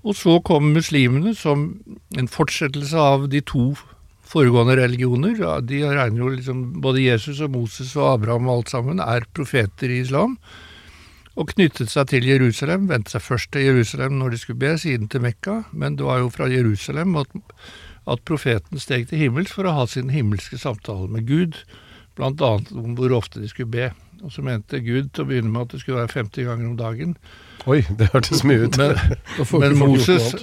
Og 0.00 0.16
så 0.16 0.38
kom 0.40 0.70
muslimene 0.72 1.34
som 1.36 1.74
en 2.16 2.30
fortsettelse 2.30 2.96
av 2.96 3.28
de 3.32 3.42
to 3.44 3.74
foregående 4.30 4.78
religioner. 4.78 5.36
De 5.66 5.82
regner 5.84 6.22
jo 6.22 6.30
liksom 6.32 6.62
Både 6.80 7.02
Jesus 7.04 7.42
og 7.44 7.52
Moses 7.58 7.92
og 7.98 8.14
Abraham 8.14 8.48
og 8.48 8.60
alt 8.60 8.72
sammen 8.72 9.02
er 9.04 9.28
profeter 9.36 9.92
i 9.92 10.00
islam 10.06 10.38
og 11.38 11.52
knyttet 11.54 11.92
seg 11.92 12.10
til 12.10 12.26
Jerusalem. 12.26 12.88
Vendte 12.90 13.14
seg 13.14 13.24
først 13.24 13.52
til 13.54 13.68
Jerusalem 13.68 14.18
når 14.18 14.34
de 14.34 14.42
skulle 14.42 14.62
be, 14.62 14.74
siden 14.80 15.10
til 15.10 15.22
Mekka, 15.24 15.62
men 15.72 15.98
det 15.98 16.06
var 16.08 16.22
jo 16.22 16.32
fra 16.34 16.50
Jerusalem 16.50 17.16
at, 17.20 17.38
at 18.10 18.24
profeten 18.28 18.82
steg 18.82 19.08
til 19.10 19.24
himmels 19.24 19.54
for 19.54 19.68
å 19.68 19.76
ha 19.78 19.86
sin 19.90 20.10
himmelske 20.14 20.58
samtale 20.60 21.08
med 21.10 21.28
Gud, 21.30 21.60
bl.a. 22.18 22.54
om 22.58 22.96
hvor 22.98 23.14
ofte 23.20 23.42
de 23.42 23.50
skulle 23.50 23.70
be. 23.72 23.90
Og 24.20 24.32
så 24.34 24.42
mente 24.44 24.82
Gud 24.84 25.14
til 25.14 25.24
å 25.24 25.28
begynne 25.30 25.52
med 25.52 25.62
at 25.68 25.74
det 25.74 25.80
skulle 25.80 26.02
være 26.02 26.12
50 26.12 26.48
ganger 26.50 26.66
om 26.68 26.74
dagen. 26.76 27.14
Oi, 27.68 27.80
det 27.96 28.10
hørtes 28.12 28.42
mye 28.44 28.66
ut. 28.66 28.76
Men, 28.80 28.98
men 29.62 29.76
Moses, 29.80 30.34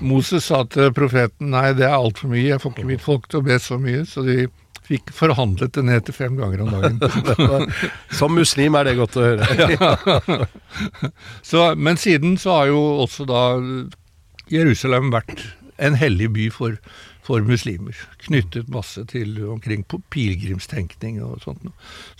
Moses, 0.00 0.46
sa 0.48 0.62
til 0.72 0.92
profeten 0.96 1.52
nei, 1.52 1.70
det 1.76 1.84
er 1.88 1.96
altfor 1.98 2.32
mye, 2.32 2.46
jeg 2.48 2.62
får 2.62 2.72
ikke 2.72 2.88
mitt 2.88 3.04
folk 3.04 3.28
til 3.28 3.42
å 3.42 3.46
be 3.48 3.58
så 3.60 3.76
mye. 3.80 4.06
Så 4.08 4.24
de 4.24 4.46
fikk 4.86 5.10
forhandlet 5.14 5.74
det 5.74 5.84
ned 5.86 6.06
til 6.06 6.16
fem 6.16 6.36
ganger 6.38 6.62
om 6.62 6.72
dagen. 6.74 7.70
Som 8.18 8.36
muslim 8.38 8.78
er 8.78 8.88
det 8.88 8.96
godt 9.00 9.18
å 9.18 9.26
høre. 9.26 9.48
ja. 9.74 10.38
så, 11.42 11.68
men 11.74 11.98
siden 12.00 12.36
så 12.40 12.60
har 12.60 12.72
jo 12.72 12.80
også 13.04 13.26
da 13.28 13.42
Jerusalem 14.52 15.10
vært 15.14 15.42
en 15.82 15.98
hellig 15.98 16.30
by 16.36 16.48
for, 16.54 16.76
for 17.26 17.44
muslimer. 17.44 17.98
Knyttet 18.28 18.70
masse 18.72 19.02
til 19.10 19.36
omkring 19.50 19.82
pilegrimstenkning 20.14 21.18
og 21.24 21.42
sånt. 21.44 21.66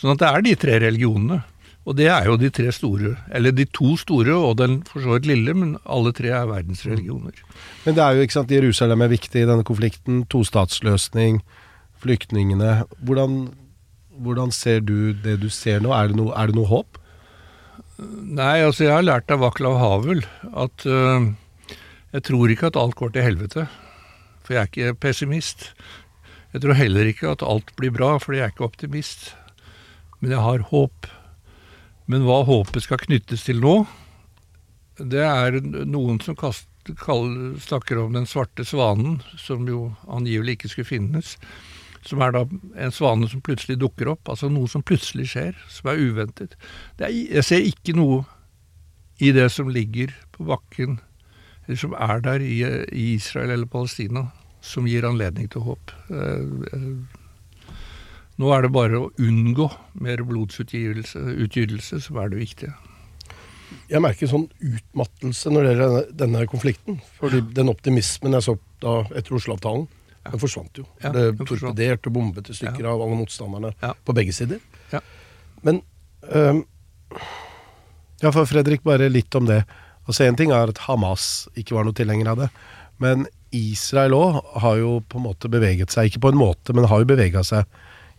Sånn 0.00 0.16
at 0.16 0.24
det 0.24 0.32
er 0.32 0.48
de 0.48 0.56
tre 0.66 0.80
religionene. 0.88 1.44
Og 1.86 1.94
det 1.94 2.08
er 2.10 2.24
jo 2.26 2.34
de 2.34 2.48
tre 2.50 2.72
store, 2.74 3.12
eller 3.30 3.52
de 3.54 3.62
to 3.70 3.92
store 4.00 4.34
og 4.34 4.56
den 4.58 4.80
for 4.88 5.04
så 5.04 5.14
vidt 5.14 5.28
lille, 5.30 5.52
men 5.54 5.76
alle 5.86 6.10
tre 6.16 6.32
er 6.34 6.48
verdensreligioner. 6.50 7.36
Men 7.84 7.94
det 7.94 8.02
er 8.02 8.16
jo 8.16 8.26
ikke 8.26 8.34
sant, 8.40 8.50
Jerusalem 8.50 9.04
er 9.06 9.12
viktig 9.12 9.44
i 9.44 9.46
denne 9.46 9.62
konflikten. 9.66 10.24
Tostatsløsning 10.32 11.38
flyktningene. 12.02 12.84
Hvordan, 13.06 13.38
hvordan, 14.22 14.52
ser 14.54 14.82
du 14.84 15.12
det 15.12 15.40
du 15.42 15.48
ser 15.52 15.82
nå? 15.84 15.92
Er 15.96 16.12
det, 16.12 16.18
noe, 16.20 16.34
er 16.36 16.50
det 16.50 16.58
noe 16.58 16.70
håp? 16.70 17.00
Nei, 17.96 18.60
altså 18.60 18.86
jeg 18.86 18.92
har 18.92 19.06
lært 19.06 19.32
av 19.32 19.40
Vaklav 19.40 19.78
Havel 19.80 20.20
at 20.52 20.84
uh, 20.84 21.30
jeg 22.12 22.26
tror 22.28 22.52
ikke 22.52 22.70
at 22.70 22.78
alt 22.80 22.96
går 22.98 23.14
til 23.14 23.24
helvete. 23.24 23.66
For 24.44 24.54
jeg 24.54 24.62
er 24.62 24.70
ikke 24.70 25.00
pessimist. 25.08 25.70
Jeg 26.52 26.62
tror 26.62 26.78
heller 26.78 27.08
ikke 27.08 27.32
at 27.32 27.44
alt 27.44 27.72
blir 27.76 27.92
bra, 27.92 28.16
for 28.22 28.36
jeg 28.36 28.46
er 28.46 28.54
ikke 28.54 28.68
optimist. 28.68 29.30
Men 30.20 30.36
jeg 30.36 30.44
har 30.44 30.68
håp. 30.70 31.08
Men 32.06 32.24
hva 32.28 32.42
håpet 32.46 32.84
skal 32.84 33.02
knyttes 33.02 33.44
til 33.48 33.58
nå, 33.60 33.80
det 34.96 35.24
er 35.26 35.58
noen 35.84 36.20
som 36.24 36.36
kaster, 36.38 36.94
kaller, 37.02 37.56
snakker 37.60 37.98
om 37.98 38.14
den 38.14 38.28
svarte 38.30 38.64
svanen, 38.64 39.18
som 39.36 39.66
jo 39.68 39.90
angivelig 40.06 40.54
ikke 40.56 40.70
skulle 40.70 40.88
finnes 40.88 41.34
som 42.06 42.22
er 42.22 42.34
da 42.34 42.44
en 42.46 42.94
svane 42.94 43.28
som 43.30 43.42
plutselig 43.44 43.78
dukker 43.82 44.12
opp. 44.12 44.28
Altså 44.30 44.50
noe 44.52 44.70
som 44.70 44.84
plutselig 44.86 45.30
skjer, 45.32 45.58
som 45.72 45.90
er 45.90 46.02
uventet. 46.02 46.56
Er, 47.00 47.10
jeg 47.10 47.46
ser 47.46 47.66
ikke 47.66 47.96
noe 47.98 48.22
i 49.22 49.32
det 49.34 49.48
som 49.52 49.70
ligger 49.72 50.12
på 50.36 50.46
bakken, 50.48 50.98
eller 51.66 51.80
som 51.80 51.94
er 51.98 52.20
der 52.24 52.44
i, 52.44 52.58
i 52.92 53.06
Israel 53.16 53.54
eller 53.54 53.70
Palestina, 53.70 54.28
som 54.60 54.86
gir 54.88 55.06
anledning 55.08 55.48
til 55.50 55.64
håp. 55.66 55.94
Eh, 56.10 56.74
eh, 56.74 57.70
nå 58.36 58.50
er 58.52 58.66
det 58.66 58.74
bare 58.74 59.00
å 59.00 59.12
unngå 59.22 59.70
mer 60.04 60.20
blodsutgytelse 60.28 62.02
som 62.04 62.20
er 62.20 62.32
det 62.32 62.42
viktige. 62.42 62.74
Jeg 63.90 64.02
merker 64.02 64.28
sånn 64.30 64.48
utmattelse 64.62 65.50
når 65.50 65.62
det 65.62 65.70
gjelder 65.70 65.86
denne, 65.86 66.16
denne 66.22 66.48
konflikten. 66.50 66.98
Fordi 67.18 67.40
den 67.56 67.72
optimismen 67.72 68.36
jeg 68.36 68.44
så 68.46 68.56
da 68.82 68.98
etter 69.16 69.38
Oslo-avtalen, 69.38 69.86
den 70.32 70.42
forsvant 70.42 70.80
jo. 70.80 70.86
Ja, 71.02 71.12
det 71.14 71.26
ble 71.38 71.46
torpedert 71.48 72.08
og 72.08 72.16
bombet 72.16 72.50
i 72.50 72.56
stykker 72.56 72.88
av 72.90 73.02
alle 73.02 73.18
motstanderne 73.18 73.72
på 74.04 74.16
begge 74.16 74.34
sider. 74.36 74.62
Men 75.66 75.82
um, 76.30 76.64
Ja, 78.22 78.30
for 78.32 78.48
Fredrik, 78.48 78.84
bare 78.86 79.10
litt 79.12 79.34
om 79.36 79.48
det. 79.48 79.62
Altså 80.06 80.24
Én 80.24 80.36
ting 80.38 80.52
er 80.54 80.70
at 80.72 80.84
Hamas 80.86 81.46
ikke 81.58 81.76
var 81.76 81.84
noe 81.84 81.96
tilhenger 81.96 82.30
av 82.32 82.44
det. 82.44 82.48
Men 83.02 83.26
Israel 83.54 84.14
òg 84.16 84.38
har 84.62 84.78
jo 84.80 84.94
på 85.08 85.20
en 85.20 85.26
måte 85.26 85.50
beveget 85.52 85.92
seg, 85.92 86.08
ikke 86.08 86.22
på 86.24 86.32
en 86.32 86.40
måte, 86.40 86.74
men 86.76 86.88
har 86.88 87.02
jo 87.02 87.10
bevega 87.10 87.42
seg 87.46 87.68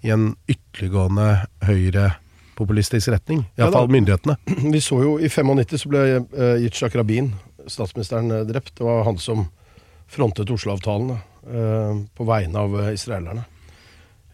i 0.06 0.12
en 0.14 0.30
ytterliggående 0.50 1.48
høyrepopulistisk 1.66 3.12
retning. 3.14 3.46
Iallfall 3.58 3.90
ja, 3.90 3.94
myndighetene. 3.98 4.38
Vi 4.74 4.82
så 4.84 5.02
jo 5.04 5.16
i 5.18 5.30
95 5.32 5.82
så 5.82 5.92
ble 5.92 6.04
uh, 6.20 6.56
Yitzhak 6.62 6.98
Rabin, 7.00 7.32
statsministeren, 7.66 8.32
uh, 8.32 8.44
drept. 8.48 8.76
Det 8.78 8.86
var 8.86 9.06
han 9.08 9.18
som 9.22 9.48
frontet 10.12 10.54
Oslo-avtalen. 10.54 11.18
Eh, 11.48 12.00
på 12.16 12.25
vegne 12.27 12.60
av 12.60 12.74
eh, 12.82 12.94
israelerne. 12.98 13.46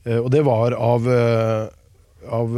Eh, 0.04 0.18
og 0.18 0.32
det 0.34 0.42
var 0.46 0.74
av, 0.74 1.10
av 2.26 2.56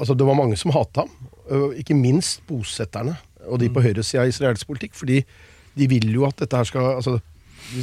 Altså, 0.00 0.14
det 0.14 0.24
var 0.24 0.36
mange 0.38 0.56
som 0.56 0.70
hata 0.72 1.02
ham. 1.02 1.72
Ikke 1.76 1.96
minst 1.98 2.44
bosetterne 2.48 3.16
og 3.50 3.58
de 3.60 3.68
på 3.68 3.82
mm. 3.82 3.86
høyresida 3.88 4.22
av 4.22 4.30
israelsk 4.30 4.68
politikk. 4.68 4.94
Fordi 4.96 5.18
de 5.76 5.88
vil 5.90 6.06
jo 6.14 6.24
at 6.28 6.38
dette 6.40 6.56
her 6.56 6.68
skal 6.68 6.86
altså, 6.94 7.18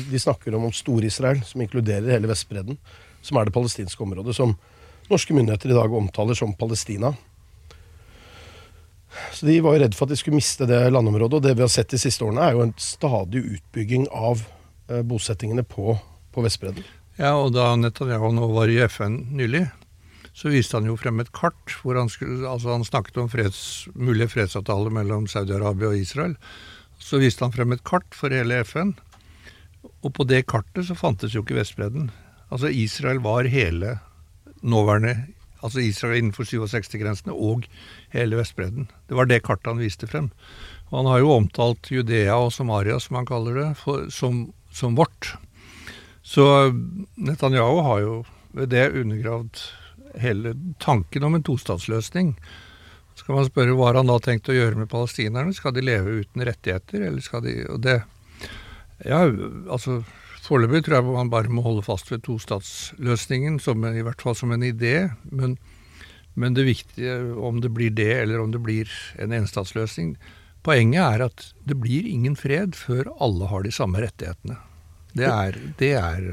De 0.10 0.20
snakker 0.20 0.56
om, 0.56 0.66
om 0.70 0.74
Stor-Israel, 0.74 1.44
som 1.46 1.62
inkluderer 1.62 2.10
hele 2.16 2.30
Vestbredden, 2.32 2.80
som 3.22 3.38
er 3.38 3.48
det 3.48 3.54
palestinske 3.56 4.02
området, 4.04 4.34
som 4.36 4.56
norske 5.12 5.36
myndigheter 5.36 5.72
i 5.72 5.78
dag 5.78 5.94
omtaler 5.94 6.36
som 6.36 6.56
Palestina. 6.58 7.14
Så 9.36 9.46
De 9.46 9.60
var 9.62 9.78
jo 9.78 9.84
redd 9.84 9.96
for 9.96 10.08
at 10.08 10.16
de 10.16 10.20
skulle 10.20 10.40
miste 10.40 10.66
det 10.70 10.82
landområdet. 10.92 11.38
Og 11.38 11.46
det 11.46 11.54
vi 11.56 11.66
har 11.66 11.72
sett 11.72 11.94
de 11.94 12.02
siste 12.02 12.26
årene, 12.26 12.48
er 12.48 12.58
jo 12.58 12.66
en 12.66 12.76
stadig 12.82 13.44
utbygging 13.58 14.10
av 14.10 14.48
bosettingene 14.88 15.66
på, 15.68 15.98
på 16.32 16.46
Vestbredden. 16.46 16.86
Ja, 17.18 17.34
og 17.34 17.56
da 17.56 17.72
Netanyahu 17.80 18.30
nå 18.36 18.48
var 18.54 18.70
i 18.70 18.78
FN 18.86 19.20
nylig, 19.38 19.66
så 20.38 20.52
viste 20.54 20.78
han 20.78 20.86
jo 20.86 20.98
frem 21.02 21.18
et 21.24 21.32
kart 21.34 21.74
hvor 21.82 21.98
han, 21.98 22.12
skulle, 22.14 22.44
altså 22.46 22.76
han 22.76 22.86
snakket 22.86 23.18
om 23.24 23.30
freds, 23.32 23.60
mulige 23.98 24.30
fredsavtaler 24.36 24.94
mellom 24.94 25.26
Saudi-Arabia 25.32 25.90
og 25.90 25.98
Israel. 25.98 26.36
Så 27.02 27.18
viste 27.22 27.42
han 27.42 27.56
frem 27.56 27.74
et 27.74 27.82
kart 27.88 28.06
for 28.14 28.34
hele 28.34 28.62
FN, 28.68 28.94
og 30.06 30.14
på 30.14 30.28
det 30.30 30.44
kartet 30.52 30.86
så 30.90 30.98
fantes 30.98 31.34
jo 31.34 31.42
ikke 31.42 31.58
Vestbredden. 31.58 32.12
Altså 32.54 32.70
Israel 32.70 33.20
var 33.26 33.50
hele 33.50 33.98
nåværende 34.62 35.16
Altså 35.66 35.82
Israel 35.82 36.20
innenfor 36.20 36.46
67-grensene 36.46 37.34
og 37.34 37.66
hele 38.14 38.38
Vestbredden. 38.38 38.92
Det 39.10 39.18
var 39.18 39.26
det 39.26 39.42
kartet 39.46 39.72
han 39.72 39.82
viste 39.82 40.10
frem. 40.10 40.30
Og 40.92 41.00
han 41.00 41.10
har 41.10 41.24
jo 41.24 41.34
omtalt 41.34 41.90
Judea 41.92 42.36
og 42.38 42.52
Samaria, 42.54 43.00
som 43.02 43.18
han 43.18 43.26
kaller 43.28 43.58
det, 43.58 43.68
for, 43.82 44.06
som, 44.14 44.52
som 44.78 44.96
vårt. 44.98 45.34
Så 46.22 46.46
Netanyahu 47.16 47.82
har 47.86 48.02
jo 48.04 48.16
ved 48.58 48.72
det 48.74 48.90
undergravd 48.90 49.62
hele 50.22 50.54
tanken 50.80 51.24
om 51.24 51.38
en 51.38 51.46
tostatsløsning. 51.46 52.36
Så 53.16 53.26
kan 53.26 53.40
man 53.40 53.48
spørre 53.50 53.74
hva 53.78 53.94
han 53.98 54.10
da 54.10 54.20
tenkt 54.22 54.50
å 54.52 54.56
gjøre 54.56 54.78
med 54.78 54.92
palestinerne? 54.92 55.56
Skal 55.56 55.74
de 55.74 55.86
leve 55.86 56.20
uten 56.22 56.46
rettigheter, 56.46 57.08
eller 57.08 57.24
skal 57.26 57.46
de 57.46 57.58
og 57.72 57.82
det, 57.86 58.02
Ja, 59.06 59.26
altså 59.70 60.04
Foreløpig 60.48 60.86
tror 60.86 60.96
jeg 60.96 61.06
man 61.12 61.32
bare 61.32 61.52
må 61.52 61.60
holde 61.66 61.84
fast 61.84 62.08
ved 62.08 62.22
tostatsløsningen, 62.24 63.58
som, 63.60 63.82
i 63.84 64.04
hvert 64.06 64.22
fall 64.24 64.36
som 64.38 64.54
en 64.56 64.64
idé. 64.64 65.10
Men, 65.28 65.58
men, 66.40 66.56
det 66.56 66.64
viktige, 66.70 67.18
om 67.36 67.60
det 67.60 67.74
blir 67.76 67.92
det 67.92 68.14
eller 68.22 68.40
om 68.40 68.54
det 68.54 68.62
blir 68.64 68.92
en 69.20 69.36
enstatsløsning 69.36 70.16
Poenget 70.68 71.00
er 71.00 71.22
at 71.24 71.44
det 71.64 71.78
blir 71.80 72.08
ingen 72.10 72.34
fred 72.36 72.74
før 72.76 73.08
alle 73.24 73.48
har 73.48 73.64
de 73.64 73.72
samme 73.72 74.02
rettighetene. 74.04 74.58
Det 75.18 75.28
er, 75.28 75.60
det 75.80 75.92
er 76.00 76.32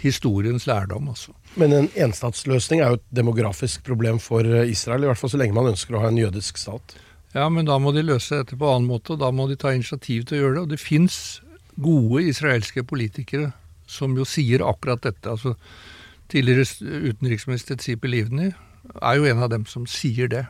historiens 0.00 0.66
lærdom, 0.66 1.10
altså. 1.12 1.34
Men 1.60 1.74
en 1.76 1.90
enstatsløsning 2.06 2.80
er 2.80 2.94
jo 2.94 3.00
et 3.00 3.06
demografisk 3.16 3.84
problem 3.84 4.20
for 4.22 4.46
Israel, 4.64 5.04
i 5.04 5.10
hvert 5.10 5.20
fall 5.20 5.32
så 5.32 5.40
lenge 5.40 5.56
man 5.56 5.72
ønsker 5.72 5.96
å 5.96 6.04
ha 6.04 6.10
en 6.12 6.20
jødisk 6.20 6.60
stat. 6.60 6.96
Ja, 7.34 7.46
men 7.52 7.68
da 7.68 7.76
må 7.78 7.92
de 7.94 8.02
løse 8.02 8.40
dette 8.40 8.58
på 8.58 8.70
annen 8.70 8.88
måte, 8.90 9.14
og 9.14 9.22
da 9.22 9.30
må 9.34 9.46
de 9.50 9.58
ta 9.60 9.74
initiativ 9.74 10.26
til 10.26 10.38
å 10.38 10.40
gjøre 10.40 10.56
det. 10.56 10.64
Og 10.64 10.72
det 10.72 10.82
fins 10.82 11.18
gode 11.80 12.24
israelske 12.26 12.82
politikere 12.86 13.52
som 13.90 14.16
jo 14.18 14.26
sier 14.26 14.64
akkurat 14.66 15.02
dette. 15.06 15.30
altså 15.30 15.54
Tidligere 16.30 16.66
utenriksminister 17.10 17.78
Tzipi 17.78 18.10
Livni 18.10 18.50
er 18.50 19.18
jo 19.18 19.28
en 19.30 19.42
av 19.42 19.50
dem 19.50 19.66
som 19.66 19.86
sier 19.90 20.30
det. 20.30 20.44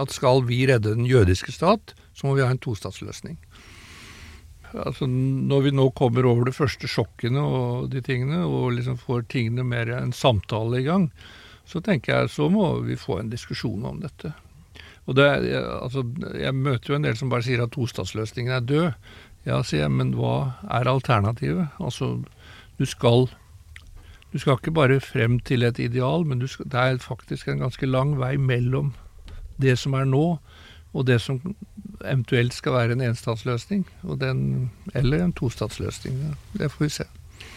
At 0.00 0.12
skal 0.14 0.44
vi 0.48 0.62
redde 0.68 0.94
den 0.94 1.08
jødiske 1.08 1.52
stat, 1.52 1.94
så 2.14 2.28
må 2.28 2.36
vi 2.36 2.44
ha 2.44 2.52
en 2.52 2.60
tostatsløsning. 2.62 3.38
Altså 4.74 5.06
Når 5.06 5.64
vi 5.66 5.72
nå 5.74 5.88
kommer 5.98 6.26
over 6.28 6.46
de 6.46 6.54
første 6.54 6.88
sjokkene 6.90 7.42
og 7.42 7.90
de 7.92 8.02
tingene, 8.04 8.44
og 8.46 8.76
liksom 8.76 8.98
får 9.00 9.26
tingene 9.32 9.66
mer 9.66 9.90
en 9.96 10.12
samtale 10.12 10.80
i 10.80 10.86
gang, 10.86 11.10
så 11.66 11.82
tenker 11.84 12.14
jeg 12.14 12.30
så 12.34 12.48
må 12.50 12.66
vi 12.86 12.98
få 12.98 13.20
en 13.20 13.32
diskusjon 13.32 13.84
om 13.86 14.00
dette. 14.02 14.32
Og 15.06 15.16
det, 15.16 15.26
altså, 15.56 16.04
Jeg 16.38 16.54
møter 16.54 16.92
jo 16.92 16.96
en 16.98 17.06
del 17.06 17.16
som 17.16 17.30
bare 17.30 17.46
sier 17.46 17.62
at 17.62 17.72
tostatsløsningen 17.74 18.52
er 18.52 18.60
død. 18.60 18.92
Ja, 19.46 19.62
sier 19.62 19.86
jeg, 19.86 19.92
men 19.96 20.14
hva 20.14 20.60
er 20.70 20.90
alternativet? 20.90 21.70
Altså, 21.80 22.20
du 22.78 22.86
skal 22.86 23.30
du 24.30 24.38
skal 24.38 24.60
ikke 24.60 24.70
bare 24.70 25.00
frem 25.02 25.40
til 25.42 25.66
et 25.66 25.78
ideal, 25.82 26.22
men 26.22 26.46
skal, 26.46 26.68
det 26.70 26.78
er 26.78 26.98
faktisk 27.02 27.48
en 27.48 27.64
ganske 27.64 27.86
lang 27.86 28.14
vei 28.20 28.36
mellom 28.38 28.92
det 29.60 29.74
som 29.78 29.96
er 29.98 30.06
nå, 30.06 30.38
og 30.94 31.06
det 31.06 31.18
som 31.20 31.40
eventuelt 32.04 32.54
skal 32.56 32.76
være 32.76 32.96
en 32.96 33.06
enstatsløsning. 33.10 33.84
eller 34.94 35.24
en 35.24 35.32
tostatsløsning. 35.32 36.36
Det 36.52 36.70
får 36.72 36.84
vi 36.84 36.88
se. 36.88 37.04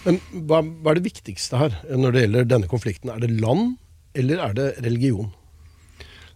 Men 0.03 0.19
hva, 0.31 0.61
hva, 0.61 0.91
er 0.91 0.99
det 0.99 1.07
viktigste 1.07 1.59
her 1.59 1.77
når 1.87 2.11
det 2.11 2.25
gjelder 2.25 2.49
denne 2.49 2.67
konflikten? 2.71 3.09
Er 3.09 3.23
det 3.23 3.31
land, 3.31 3.77
eller 4.15 4.43
er 4.43 4.53
det 4.53 4.67
religion? 4.83 5.31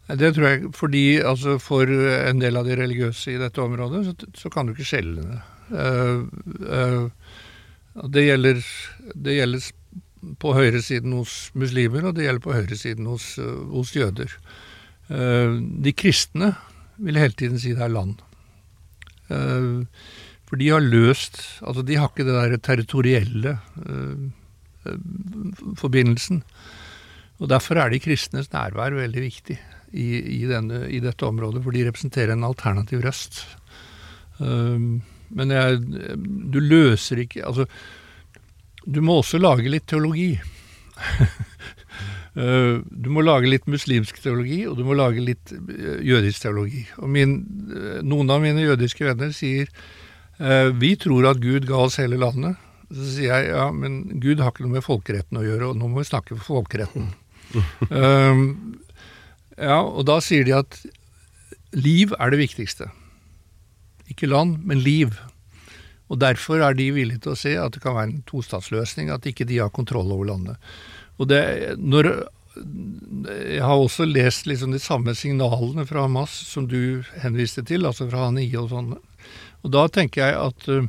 Det 0.08 0.32
tror 0.36 0.48
jeg 0.48 0.70
fordi 0.76 1.20
altså 1.20 1.58
for 1.60 1.90
en 1.90 2.40
del 2.40 2.56
av 2.56 2.68
de 2.68 2.78
religiøse 2.80 3.34
i 3.34 3.42
dette 3.42 3.60
området, 3.60 4.06
så, 4.08 4.30
så 4.40 4.52
kan 4.52 4.68
du 4.68 4.72
ikke 4.72 4.88
skjelne 4.88 5.26
det. 5.26 5.42
Uh, 5.68 6.24
uh, 6.64 8.06
det, 8.08 8.24
gjelder, 8.30 8.62
det 9.16 9.36
gjelder 9.36 9.68
på 10.40 10.54
høyresiden 10.56 11.18
hos 11.18 11.36
muslimer, 11.60 12.08
og 12.08 12.16
det 12.16 12.24
gjelder 12.24 12.46
på 12.46 12.56
høyresiden 12.56 13.10
hos, 13.12 13.34
uh, 13.42 13.68
hos 13.76 13.96
jøder. 13.96 14.32
de 15.08 15.92
kristne 15.96 16.50
vil 16.98 17.20
hele 17.20 17.38
tiden 17.38 17.60
si 17.62 17.76
det 17.78 17.86
er 17.86 17.94
land. 17.94 18.18
for 20.48 20.56
de 20.56 20.70
har 20.72 20.80
løst 20.80 21.60
Altså, 21.62 21.82
de 21.84 21.98
har 22.00 22.08
ikke 22.08 22.24
det 22.24 22.36
der 22.36 22.58
territorielle 22.64 23.58
forbindelsen. 25.76 26.44
Og 27.40 27.50
Derfor 27.50 27.78
er 27.78 27.90
de 27.92 28.00
kristnes 28.00 28.52
nærvær 28.54 28.96
veldig 28.96 29.22
viktig 29.22 29.58
i, 29.94 30.08
i, 30.40 30.46
denne, 30.48 30.88
i, 30.90 31.00
dette 31.04 31.26
området, 31.26 31.62
for 31.64 31.76
de 31.76 31.86
representerer 31.88 32.34
en 32.34 32.48
alternativ 32.48 33.04
røst. 33.04 33.44
Men 34.40 35.52
jeg, 35.52 35.82
du 36.54 36.60
løser 36.64 37.24
ikke 37.26 37.46
Altså, 37.46 37.68
du 38.88 39.02
må 39.04 39.20
også 39.20 39.40
lage 39.42 39.70
litt 39.70 39.88
teologi. 39.90 40.32
uh, 42.38 42.80
du 42.88 43.10
må 43.14 43.24
lage 43.26 43.50
litt 43.50 43.68
muslimsk 43.70 44.22
teologi, 44.24 44.62
og 44.70 44.78
du 44.80 44.86
må 44.88 44.98
lage 44.98 45.24
litt 45.24 45.54
uh, 45.54 45.98
jødisk 46.06 46.46
teologi. 46.46 46.86
Og 47.02 47.12
min, 47.14 47.40
uh, 47.74 47.98
noen 48.06 48.32
av 48.34 48.44
mine 48.44 48.66
jødiske 48.66 49.08
venner 49.08 49.34
sier 49.36 49.72
vi 50.78 50.92
tror 51.02 51.26
at 51.32 51.40
Gud 51.42 51.64
ga 51.66 51.80
oss 51.88 51.96
hele 51.98 52.20
landet. 52.22 52.60
Så 52.94 53.08
sier 53.16 53.32
jeg 53.32 53.48
ja, 53.56 53.64
men 53.74 54.20
Gud 54.22 54.38
har 54.38 54.52
ikke 54.52 54.68
noe 54.68 54.76
med 54.76 54.86
folkeretten 54.86 55.40
å 55.40 55.42
gjøre, 55.42 55.72
og 55.72 55.80
nå 55.80 55.88
må 55.90 56.04
vi 56.04 56.12
snakke 56.12 56.38
for 56.38 56.60
folkeretten. 56.60 57.08
um, 57.90 58.44
ja, 59.72 59.80
og 59.82 60.06
da 60.06 60.20
sier 60.22 60.46
de 60.46 60.54
at 60.60 60.78
liv 61.74 62.14
er 62.20 62.36
det 62.36 62.44
viktigste. 62.44 62.92
Ikke 64.14 64.30
land, 64.30 64.62
men 64.62 64.86
liv. 64.86 65.18
Og 66.08 66.22
Derfor 66.22 66.64
er 66.64 66.78
de 66.78 66.88
villige 66.96 67.26
til 67.26 67.34
å 67.34 67.40
se 67.40 67.56
at 67.60 67.76
det 67.76 67.84
kan 67.84 67.98
være 67.98 68.12
en 68.12 68.22
tostatsløsning, 68.30 69.12
at 69.12 69.28
ikke 69.28 69.48
de 69.48 69.60
har 69.60 69.74
kontroll 69.74 70.14
over 70.16 70.30
landet. 70.30 70.62
Og 71.18 71.30
det, 71.32 71.42
når, 71.78 72.12
Jeg 73.28 73.62
har 73.62 73.78
også 73.78 74.06
lest 74.06 74.48
liksom 74.50 74.72
de 74.74 74.82
samme 74.82 75.14
signalene 75.18 75.86
fra 75.86 76.06
Hamas 76.06 76.34
som 76.50 76.68
du 76.70 77.04
henviste 77.22 77.64
til, 77.66 77.86
altså 77.86 78.10
fra 78.10 78.28
Hani 78.28 78.48
og 78.58 78.72
sånn. 78.72 78.96
Og 79.66 79.74
da 79.74 79.88
tenker 79.90 80.24
jeg 80.24 80.38
at 80.42 80.70
uh, 80.70 80.88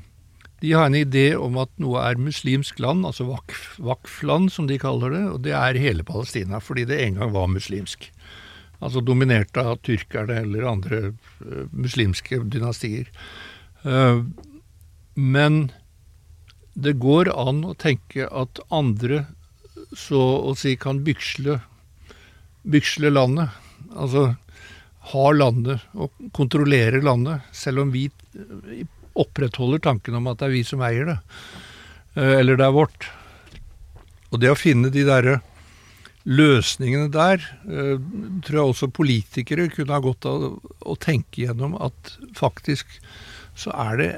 de 0.60 0.72
har 0.74 0.88
en 0.88 0.98
idé 0.98 1.32
om 1.38 1.58
at 1.60 1.70
noe 1.78 2.02
er 2.02 2.20
muslimsk 2.20 2.80
land, 2.82 3.06
altså 3.06 3.28
Wakf-land 3.28 4.52
som 4.52 4.66
de 4.66 4.78
kaller 4.80 5.14
det, 5.14 5.24
og 5.30 5.42
det 5.44 5.54
er 5.54 5.78
hele 5.78 6.06
Palestina, 6.06 6.58
fordi 6.58 6.86
det 6.88 7.00
en 7.04 7.20
gang 7.20 7.34
var 7.36 7.52
muslimsk 7.52 8.10
altså 8.78 9.02
dominert 9.02 9.56
av 9.58 9.80
tyrkerne 9.86 10.42
eller 10.44 10.66
andre 10.70 11.00
uh, 11.10 11.64
muslimske 11.74 12.40
dynastier. 12.50 13.10
Uh, 13.82 14.22
men 15.14 15.68
det 16.78 16.98
går 17.02 17.30
an 17.34 17.64
å 17.66 17.74
tenke 17.78 18.28
at 18.30 18.60
andre 18.70 19.24
så 19.96 20.20
å 20.48 20.54
si 20.58 20.74
kan 20.80 21.02
byksle, 21.06 21.58
byksle 22.68 23.12
landet. 23.14 23.54
Altså 23.94 24.32
ha 25.12 25.26
landet 25.32 25.84
og 25.96 26.12
kontrollere 26.36 27.00
landet, 27.04 27.46
selv 27.56 27.86
om 27.86 27.92
vi 27.94 28.08
opprettholder 29.18 29.80
tanken 29.82 30.18
om 30.18 30.28
at 30.30 30.40
det 30.40 30.48
er 30.48 30.56
vi 30.56 30.64
som 30.66 30.82
eier 30.84 31.14
det. 31.14 31.18
Uh, 32.18 32.34
eller 32.40 32.58
det 32.58 32.66
er 32.66 32.76
vårt. 32.76 33.08
Og 34.32 34.42
det 34.42 34.52
å 34.52 34.58
finne 34.58 34.92
de 34.92 35.06
derre 35.08 35.38
løsningene 36.28 37.08
der 37.08 37.40
eh, 37.64 37.94
tror 38.44 38.58
jeg 38.58 38.72
også 38.72 38.88
politikere 38.92 39.68
kunne 39.72 39.94
ha 39.94 40.02
godt 40.04 40.26
av 40.28 40.42
å 40.60 40.96
tenke 41.00 41.46
gjennom 41.46 41.76
at 41.80 42.10
faktisk 42.36 42.98
så 43.56 43.72
er 43.72 43.96
det 43.96 44.10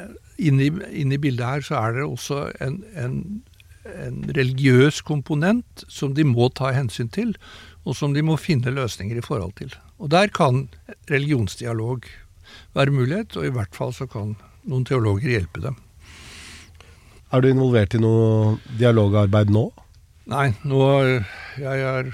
inni, 0.43 0.73
inni 0.91 1.21
bildet 1.23 1.47
her 1.47 1.65
så 1.69 1.79
er 1.79 1.99
det 1.99 2.09
også 2.09 2.41
en, 2.65 2.81
en, 2.99 3.15
en, 3.89 4.23
religiøs 4.37 5.01
komponent 5.07 5.85
som 5.89 6.15
de 6.17 6.25
må 6.27 6.51
ta 6.57 6.73
hensyn 6.77 7.11
til, 7.13 7.35
og 7.85 7.97
som 7.97 8.15
de 8.15 8.25
må 8.25 8.37
finne 8.41 8.73
løsninger 8.75 9.21
i 9.21 9.25
forhold 9.25 9.55
til. 9.61 9.73
Og 9.99 10.11
der 10.13 10.29
kan 10.33 10.69
religionsdialog 11.11 12.09
være 12.77 12.95
mulighet, 12.95 13.37
og 13.37 13.47
i 13.47 13.55
hvert 13.55 13.77
fall 13.77 13.95
så 13.97 14.07
kan 14.11 14.35
noen 14.69 14.85
teologer 14.89 15.33
hjelpe 15.33 15.63
dem. 15.65 15.79
Er 17.31 17.43
du 17.43 17.51
involvert 17.51 17.95
i 17.95 18.03
noe 18.03 18.57
dialogarbeid 18.79 19.53
nå? 19.55 19.69
Nei, 20.31 20.51
nå 20.67 20.81
Jeg 21.59 21.83
er 21.87 22.11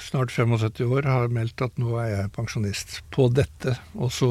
snart 0.00 0.32
75 0.32 0.84
år, 0.86 1.08
har 1.08 1.32
meldt 1.32 1.62
at 1.64 1.74
nå 1.80 1.96
er 2.00 2.10
jeg 2.12 2.34
pensjonist 2.36 3.00
på 3.12 3.28
dette. 3.32 3.76
Og 3.96 4.12
så 4.12 4.28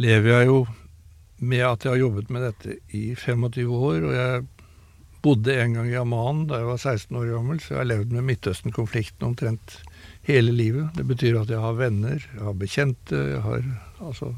lever 0.00 0.30
jeg 0.30 0.48
jo 0.50 0.58
med 1.44 1.64
at 1.66 1.84
jeg 1.84 1.92
har 1.92 2.02
jobbet 2.02 2.32
med 2.32 2.44
dette 2.48 2.76
i 2.96 3.14
25 3.14 3.72
år, 3.74 4.04
og 4.08 4.14
jeg 4.16 4.44
bodde 5.24 5.54
en 5.56 5.78
gang 5.78 5.88
i 5.88 5.96
Amman 5.98 6.44
da 6.50 6.60
jeg 6.60 6.68
var 6.68 6.80
16 6.80 7.18
år 7.20 7.30
gammel, 7.32 7.60
så 7.62 7.74
jeg 7.74 7.80
har 7.80 7.90
levd 7.90 8.14
med 8.14 8.26
Midtøsten-konflikten 8.28 9.28
omtrent 9.30 9.78
hele 10.28 10.52
livet. 10.52 10.90
Det 10.96 11.06
betyr 11.08 11.40
at 11.40 11.52
jeg 11.52 11.62
har 11.62 11.78
venner, 11.78 12.20
jeg 12.20 12.44
har 12.44 12.58
bekjente, 12.60 13.20
jeg 13.34 13.42
har 13.44 13.64
altså 14.04 14.34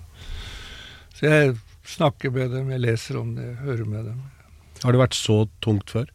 Så 1.17 1.27
jeg 1.27 1.55
snakker 1.87 2.31
med 2.31 2.51
dem, 2.53 2.71
jeg 2.71 2.81
leser 2.81 3.19
om 3.19 3.35
det, 3.35 3.57
hører 3.63 3.85
med 3.89 4.05
dem. 4.05 4.23
Har 4.83 4.93
det 4.93 5.01
vært 5.01 5.17
så 5.17 5.47
tungt 5.65 5.91
før? 5.91 6.11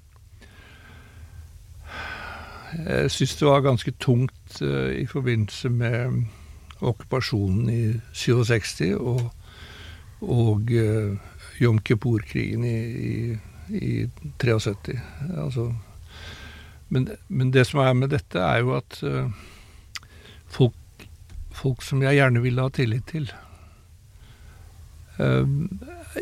Jeg 2.71 3.11
syns 3.11 3.35
det 3.39 3.47
var 3.47 3.65
ganske 3.65 3.91
tungt 3.99 4.61
uh, 4.61 4.91
i 4.93 5.05
forbindelse 5.09 5.69
med 5.73 6.21
okkupasjonen 6.81 7.69
i 7.69 7.81
67 8.13 8.93
og, 8.95 9.25
og 10.21 10.71
uh, 10.71 11.17
Jom 11.61 11.81
Kippur-krigen 11.83 12.63
i, 12.65 12.77
i, 13.09 13.17
i 13.69 14.09
73. 14.39 14.99
Altså, 15.37 15.71
men, 16.87 17.07
men 17.27 17.51
det 17.51 17.67
som 17.69 17.79
er 17.83 17.93
med 17.95 18.11
dette, 18.11 18.39
er 18.39 18.63
jo 18.63 18.75
at 18.75 18.97
uh, 19.03 19.29
folk, 20.51 21.07
folk 21.55 21.85
som 21.85 22.03
jeg 22.03 22.19
gjerne 22.19 22.43
ville 22.43 22.65
ha 22.65 22.73
tillit 22.73 23.07
til, 23.11 23.29
uh, 25.19 25.47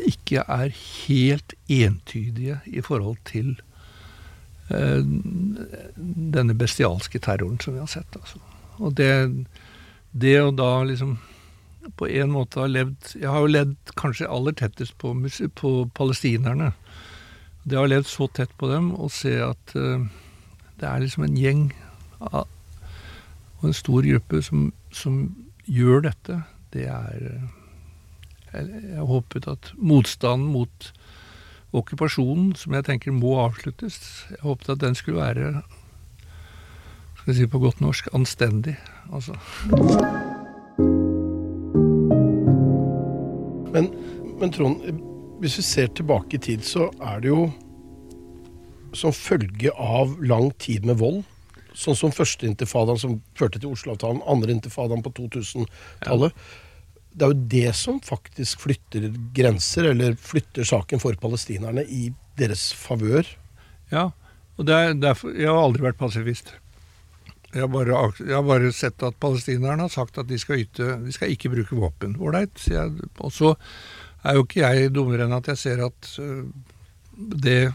ikke 0.06 0.44
er 0.46 0.70
helt 0.76 1.56
entydige 1.66 2.60
i 2.66 2.84
forhold 2.86 3.18
til 3.26 3.56
uh, 4.70 5.02
denne 6.36 6.54
bestialske 6.54 7.18
terroren 7.18 7.58
som 7.60 7.74
vi 7.74 7.82
har 7.82 7.90
sett. 7.90 8.14
Altså. 8.20 8.38
Og 8.78 8.94
det, 8.96 9.10
det 10.12 10.38
å 10.40 10.54
da 10.54 10.72
liksom 10.86 11.18
på 11.96 12.08
en 12.08 12.32
måte 12.32 12.60
har 12.60 12.68
levd 12.70 13.14
Jeg 13.16 13.30
har 13.30 13.42
jo 13.42 13.50
levd 13.50 13.92
kanskje 13.98 14.28
aller 14.28 14.54
tettest 14.56 14.96
på, 15.00 15.12
på 15.56 15.70
palestinerne. 15.96 16.72
Det 17.64 17.76
å 17.76 17.84
ha 17.84 17.90
levd 17.90 18.08
så 18.08 18.28
tett 18.32 18.52
på 18.58 18.70
dem 18.70 18.92
og 18.96 19.12
se 19.12 19.34
at 19.44 19.74
eh, 19.76 20.06
det 20.80 20.88
er 20.88 21.02
liksom 21.02 21.26
en 21.26 21.36
gjeng 21.36 21.66
av, 22.20 22.48
og 23.60 23.66
en 23.68 23.76
stor 23.76 24.06
gruppe 24.06 24.40
som, 24.44 24.70
som 24.92 25.22
gjør 25.68 26.06
dette, 26.08 26.42
det 26.74 26.86
er 26.88 27.26
eh, 27.34 27.48
Jeg, 28.50 28.66
jeg 28.96 29.04
håpet 29.06 29.44
at 29.46 29.68
motstanden 29.78 30.48
mot 30.50 30.86
okkupasjonen, 31.70 32.48
som 32.58 32.74
jeg 32.74 32.82
tenker 32.88 33.14
må 33.14 33.36
avsluttes, 33.38 34.00
jeg 34.26 34.40
håpet 34.42 34.72
at 34.74 34.80
den 34.82 34.96
skulle 34.98 35.22
være 35.22 35.60
skal 37.20 37.30
vi 37.30 37.36
si 37.38 37.46
på 37.46 37.60
godt 37.62 37.82
norsk 37.84 38.08
anstendig. 38.16 38.74
Altså. 39.12 39.36
Men, 43.70 43.90
men 44.40 44.52
Trond, 44.56 44.82
hvis 45.40 45.58
vi 45.58 45.64
ser 45.64 45.92
tilbake 45.96 46.36
i 46.36 46.42
tid, 46.50 46.64
så 46.66 46.90
er 47.00 47.20
det 47.22 47.32
jo 47.32 47.48
som 48.96 49.14
følge 49.14 49.72
av 49.78 50.16
lang 50.22 50.50
tid 50.60 50.86
med 50.88 50.98
vold, 51.00 51.22
sånn 51.78 51.96
som 51.96 52.12
første 52.12 52.48
intifadaen 52.48 52.98
som 53.00 53.20
førte 53.38 53.60
til 53.60 53.72
Oslo-avtalen, 53.72 54.24
andre 54.28 54.56
intifadaen 54.56 55.04
på 55.04 55.12
2000-tallet. 55.16 56.34
Det 57.10 57.26
er 57.26 57.32
jo 57.32 57.50
det 57.52 57.74
som 57.78 58.00
faktisk 58.04 58.66
flytter 58.66 59.08
grenser, 59.34 59.90
eller 59.92 60.18
flytter 60.18 60.66
saken 60.66 61.02
for 61.02 61.16
palestinerne 61.22 61.86
i 61.86 62.10
deres 62.38 62.70
favør. 62.76 63.26
Ja, 63.90 64.10
og 64.58 64.68
er 64.68 64.92
derfor, 64.94 65.32
Jeg 65.34 65.48
har 65.48 65.62
aldri 65.62 65.86
vært 65.86 65.98
pasifist. 65.98 66.52
Jeg 67.50 67.64
har, 67.64 67.70
bare, 67.72 67.96
jeg 68.20 68.34
har 68.36 68.44
bare 68.46 68.70
sett 68.70 69.02
at 69.02 69.16
palestinerne 69.18 69.82
har 69.82 69.90
sagt 69.90 70.20
at 70.22 70.28
de 70.28 70.38
skal, 70.38 70.60
yte, 70.62 71.00
de 71.02 71.14
skal 71.14 71.32
ikke 71.32 71.50
bruke 71.50 71.74
våpen. 71.74 72.14
Ålreit. 72.20 72.52
sier 72.60 72.84
jeg. 72.84 73.08
Og 73.18 73.32
så 73.34 73.56
er 74.22 74.36
jo 74.36 74.44
ikke 74.46 74.64
jeg 74.64 74.94
dummere 74.94 75.26
enn 75.26 75.36
at 75.36 75.50
jeg 75.52 75.60
ser 75.60 75.84
at 75.86 76.10
øh, 76.22 76.44
det 77.16 77.72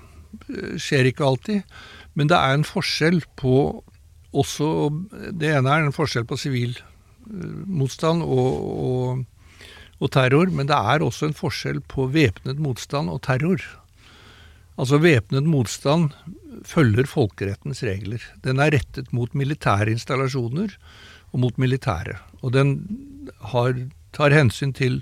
øh, 0.49 0.75
skjer 0.81 1.09
ikke 1.09 1.25
alltid. 1.25 1.77
Men 2.15 2.31
det 2.31 2.37
er 2.37 2.55
en 2.55 2.67
forskjell 2.67 3.23
på 3.39 3.83
også 4.35 4.91
Det 5.31 5.47
ene 5.47 5.71
er 5.71 5.85
en 5.85 5.95
forskjell 5.95 6.25
på 6.27 6.35
sivil 6.35 6.75
øh, 7.31 7.63
motstand 7.67 8.23
og, 8.23 8.49
og, 8.83 9.23
og 9.99 10.11
terror, 10.11 10.51
men 10.51 10.67
det 10.67 10.75
er 10.75 11.05
også 11.05 11.29
en 11.29 11.37
forskjell 11.37 11.79
på 11.87 12.09
væpnet 12.11 12.59
motstand 12.59 13.09
og 13.09 13.21
terror. 13.23 13.63
Altså 14.75 14.99
væpnet 14.99 15.47
motstand 15.47 16.11
følger 16.67 17.07
folkerettens 17.07 17.83
regler. 17.87 18.23
Den 18.43 18.59
er 18.59 18.73
rettet 18.75 19.13
mot 19.15 19.31
militære 19.31 19.93
installasjoner 19.95 20.75
og 21.31 21.39
mot 21.39 21.57
militære. 21.61 22.17
Og 22.43 22.51
den 22.53 22.75
har, 23.53 23.75
tar 24.15 24.35
hensyn 24.35 24.73
til 24.75 24.99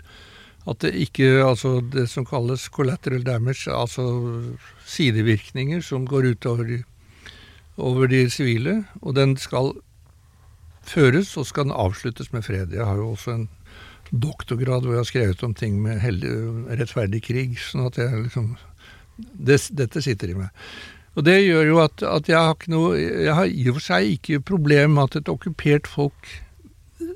at 0.69 0.79
det 0.79 0.93
ikke 0.95 1.43
Altså 1.43 1.81
det 1.81 2.07
som 2.09 2.25
kalles 2.25 2.69
collateral 2.71 3.23
damage, 3.23 3.67
altså 3.67 4.05
sidevirkninger 4.87 5.81
som 5.81 6.07
går 6.07 6.31
utover 6.33 6.83
over 7.77 8.07
de 8.07 8.29
sivile. 8.29 8.83
Og 9.01 9.15
den 9.15 9.35
skal 9.37 9.73
føres, 10.83 11.35
og 11.37 11.47
skal 11.47 11.67
den 11.67 11.75
avsluttes 11.75 12.31
med 12.33 12.43
fred. 12.43 12.71
Jeg 12.71 12.85
har 12.85 12.95
jo 12.95 13.11
også 13.11 13.31
en 13.31 13.49
doktorgrad 14.11 14.85
hvor 14.85 14.93
jeg 14.93 15.03
har 15.03 15.09
skrevet 15.09 15.43
om 15.43 15.53
ting 15.53 15.81
med 15.81 15.99
heldig, 15.99 16.31
rettferdig 16.79 17.23
krig. 17.23 17.57
sånn 17.59 17.87
at 17.87 17.97
jeg 17.97 18.25
liksom 18.27 18.55
det, 19.17 19.59
Dette 19.71 20.01
sitter 20.01 20.31
i 20.31 20.37
meg. 20.37 20.49
Og 21.13 21.25
det 21.25 21.43
gjør 21.43 21.67
jo 21.67 21.79
at, 21.83 22.03
at 22.03 22.29
jeg 22.29 22.39
har 22.39 22.55
ikke 22.55 22.71
noe 22.73 22.97
Jeg 22.97 23.33
har 23.37 23.45
i 23.45 23.67
og 23.69 23.75
for 23.77 23.85
seg 23.85 24.15
ikke 24.15 24.39
problem 24.41 24.95
med 24.97 25.11
at 25.11 25.21
et 25.21 25.29
okkupert 25.29 25.89
folk 25.89 26.31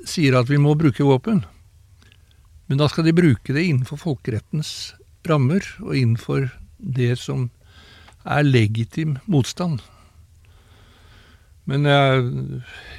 sier 0.05 0.37
at 0.37 0.49
vi 0.49 0.59
må 0.61 0.75
bruke 0.77 1.05
våpen. 1.05 1.41
Men 2.67 2.81
da 2.81 2.87
skal 2.91 3.07
de 3.07 3.15
bruke 3.15 3.55
det 3.55 3.65
innenfor 3.67 3.99
folkerettens 4.01 4.93
rammer, 5.27 5.63
og 5.83 5.95
innenfor 5.95 6.49
det 6.77 7.15
som 7.19 7.49
er 8.27 8.47
legitim 8.47 9.17
motstand. 9.27 9.81
Men 11.67 11.87
jeg, 11.87 12.27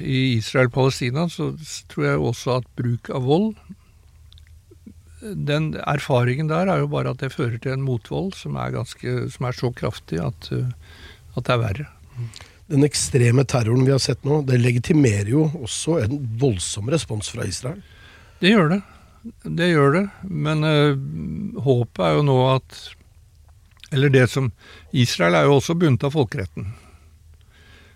i 0.04 0.18
Israel-Palestina 0.36 1.26
så 1.32 1.52
tror 1.88 2.04
jeg 2.04 2.24
også 2.30 2.58
at 2.58 2.66
bruk 2.76 3.08
av 3.16 3.24
vold 3.24 3.54
Den 5.48 5.70
erfaringen 5.88 6.50
der 6.50 6.68
er 6.68 6.82
jo 6.82 6.90
bare 6.92 7.14
at 7.14 7.22
det 7.22 7.32
fører 7.32 7.56
til 7.56 7.72
en 7.72 7.86
motvold 7.86 8.34
som 8.36 8.58
er, 8.60 8.74
ganske, 8.76 9.14
som 9.32 9.48
er 9.48 9.56
så 9.56 9.72
kraftig 9.72 10.20
at, 10.20 10.50
uh, 10.52 10.68
at 11.34 11.48
det 11.48 11.54
er 11.54 11.62
verre. 11.64 11.88
Den 12.68 12.84
ekstreme 12.84 13.46
terroren 13.48 13.86
vi 13.88 13.94
har 13.94 14.04
sett 14.04 14.20
nå, 14.28 14.42
det 14.46 14.60
legitimerer 14.60 15.32
jo 15.32 15.48
også 15.64 16.02
en 16.04 16.20
voldsom 16.38 16.92
respons 16.92 17.32
fra 17.32 17.48
Israel. 17.48 17.80
Det 18.38 18.52
gjør 18.52 18.76
det. 18.76 18.82
Det 19.42 19.70
gjør 19.70 19.94
det. 19.96 20.04
Men 20.24 20.64
uh, 20.64 20.98
håpet 21.64 22.04
er 22.04 22.16
jo 22.18 22.26
nå 22.28 22.38
at 22.54 22.78
Eller 23.92 24.12
det 24.12 24.26
som 24.30 24.50
Israel 24.92 25.34
er 25.34 25.48
jo 25.48 25.58
også 25.58 25.76
bundet 25.78 26.04
av 26.04 26.14
folkeretten. 26.14 26.68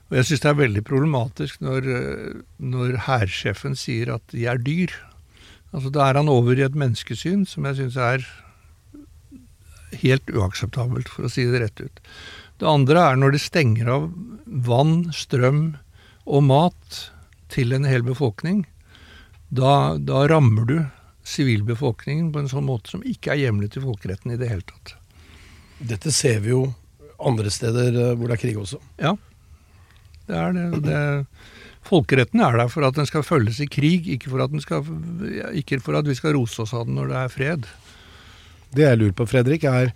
Og 0.08 0.18
jeg 0.18 0.28
syns 0.28 0.42
det 0.44 0.50
er 0.50 0.60
veldig 0.60 0.82
problematisk 0.84 1.60
når, 1.64 1.86
øh, 1.88 2.40
når 2.60 2.98
hærsjefen 3.06 3.76
sier 3.80 4.10
at 4.12 4.24
de 4.28 4.44
er 4.48 4.60
dyr. 4.60 4.92
Altså 5.72 5.88
Da 5.88 6.04
er 6.04 6.18
han 6.20 6.28
over 6.28 6.56
i 6.56 6.64
et 6.64 6.76
menneskesyn 6.76 7.46
som 7.48 7.64
jeg 7.64 7.78
syns 7.78 7.96
er 7.96 8.26
helt 10.02 10.28
uakseptabelt, 10.32 11.08
for 11.08 11.24
å 11.24 11.32
si 11.32 11.46
det 11.48 11.62
rett 11.62 11.80
ut. 11.80 12.00
Det 12.60 12.68
andre 12.68 13.06
er 13.08 13.20
når 13.20 13.34
de 13.34 13.40
stenger 13.40 13.88
av 13.88 14.10
vann, 14.68 15.10
strøm 15.16 15.62
og 16.24 16.44
mat 16.48 17.00
til 17.52 17.72
en 17.72 17.88
hel 17.88 18.04
befolkning. 18.04 18.66
Da, 19.52 19.96
da 19.96 20.26
rammer 20.28 20.68
du 20.68 20.76
sivilbefolkningen 21.32 22.30
på 22.34 22.42
en 22.42 22.50
sånn 22.50 22.68
måte 22.68 22.92
som 22.92 23.04
ikke 23.06 23.34
er 23.34 23.46
hjemlet 23.46 23.78
i 23.78 23.82
folkeretten 23.84 24.34
i 24.34 24.38
det 24.40 24.50
hele 24.50 24.66
tatt. 24.68 24.94
Dette 25.82 26.12
ser 26.14 26.42
vi 26.44 26.52
jo 26.52 26.66
andre 27.22 27.50
steder 27.52 27.96
eh, 27.96 28.14
hvor 28.18 28.30
det 28.30 28.38
er 28.38 28.42
krig 28.44 28.60
også. 28.60 28.78
Ja, 29.02 29.16
det 30.28 30.38
er 30.38 30.56
det. 30.56 30.68
det 30.86 31.02
folkeretten 31.86 32.42
er 32.44 32.56
der 32.60 32.70
for 32.70 32.86
at 32.86 32.96
den 32.98 33.08
skal 33.08 33.26
følges 33.26 33.60
i 33.62 33.68
krig, 33.70 34.06
ikke 34.14 34.30
for 34.30 34.44
at, 34.44 34.52
den 34.54 34.62
skal, 34.62 34.86
ikke 35.58 35.80
for 35.82 35.98
at 35.98 36.08
vi 36.08 36.16
skal 36.18 36.36
rose 36.36 36.62
oss 36.62 36.74
av 36.76 36.86
den 36.86 36.98
når 36.98 37.12
det 37.12 37.20
er 37.20 37.32
fred. 37.32 37.68
Det 38.72 38.86
jeg 38.86 39.00
lurer 39.00 39.16
på, 39.18 39.28
Fredrik, 39.28 39.66
er 39.68 39.92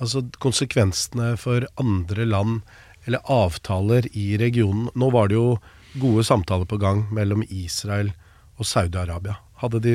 altså 0.00 0.24
konsekvensene 0.42 1.34
for 1.40 1.64
andre 1.80 2.26
land 2.28 2.60
eller 3.08 3.22
avtaler 3.32 4.08
i 4.12 4.34
regionen. 4.40 4.90
Nå 4.98 5.10
var 5.14 5.30
det 5.30 5.38
jo 5.38 5.54
gode 6.00 6.24
samtaler 6.26 6.68
på 6.68 6.78
gang 6.80 7.06
mellom 7.14 7.44
Israel 7.48 8.12
og 8.60 8.68
Saudi-Arabia. 8.68 9.38
Hadde 9.62 9.80
de 9.84 9.94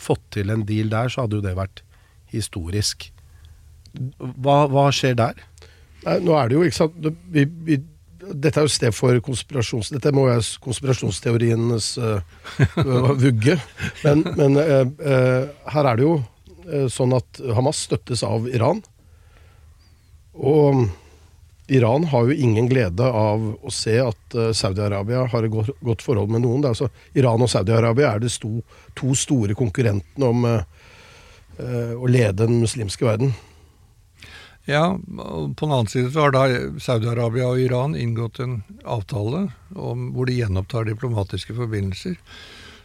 fått 0.00 0.22
til 0.36 0.52
en 0.52 0.64
deal 0.68 0.90
der, 0.92 1.10
så 1.12 1.24
hadde 1.24 1.38
jo 1.38 1.44
det 1.44 1.56
vært 1.58 1.82
historisk. 2.32 3.10
Hva, 4.18 4.64
hva 4.70 4.88
skjer 4.94 5.16
der? 5.18 5.40
Nei, 6.06 6.18
nå 6.24 6.36
er 6.38 6.48
det 6.48 6.56
jo, 6.56 6.64
ikke 6.64 6.78
sant 6.78 7.08
vi, 7.34 7.44
vi, 7.66 7.80
Dette 8.30 8.60
er 8.60 8.68
jo 8.68 8.72
sted 8.72 8.94
for 8.94 9.16
konspirasjons... 9.24 9.90
Dette 9.92 10.12
må 10.14 10.26
være 10.28 10.44
konspirasjonsteorienes 10.62 11.90
uh, 11.98 12.20
vugge. 13.24 13.56
Men, 14.04 14.22
men 14.38 14.60
uh, 14.60 14.84
uh, 15.02 15.72
her 15.74 15.88
er 15.90 15.98
det 15.98 16.06
jo 16.06 16.14
eh, 16.68 16.86
sånn 16.92 17.16
at 17.16 17.40
Hamas 17.56 17.80
støttes 17.88 18.22
av 18.26 18.46
Iran. 18.52 18.84
Og 20.36 20.84
Iran 21.70 22.04
har 22.10 22.26
jo 22.26 22.34
ingen 22.34 22.66
glede 22.68 23.06
av 23.06 23.44
å 23.62 23.70
se 23.70 23.94
at 24.02 24.34
eh, 24.34 24.50
Saudi-Arabia 24.56 25.22
har 25.30 25.46
et 25.46 25.52
godt, 25.54 26.02
forhold 26.02 26.32
med 26.34 26.42
noen. 26.42 26.64
Det 26.64 26.70
er 26.70 26.74
altså, 26.74 26.88
Iran 27.14 27.44
og 27.44 27.50
Saudi-Arabia 27.52 28.14
er 28.14 28.24
de 28.24 28.30
sto, 28.32 28.56
to 28.98 29.14
store 29.14 29.54
konkurrentene 29.58 30.30
om 30.30 30.48
uh, 30.48 30.64
å 31.94 32.10
lede 32.10 32.48
den 32.48 32.58
muslimske 32.64 33.06
verden. 33.06 33.30
Ja, 34.66 34.96
på 34.98 35.66
den 35.66 35.74
annen 35.74 35.90
side 35.90 36.10
så 36.10 36.26
har 36.26 36.34
da 36.34 36.42
Saudi-Arabia 36.82 37.52
og 37.52 37.62
Iran 37.62 37.94
inngått 37.98 38.42
en 38.42 38.60
avtale 38.82 39.46
om, 39.74 40.10
hvor 40.16 40.26
de 40.26 40.40
gjenopptar 40.40 40.90
diplomatiske 40.90 41.54
forbindelser. 41.54 42.18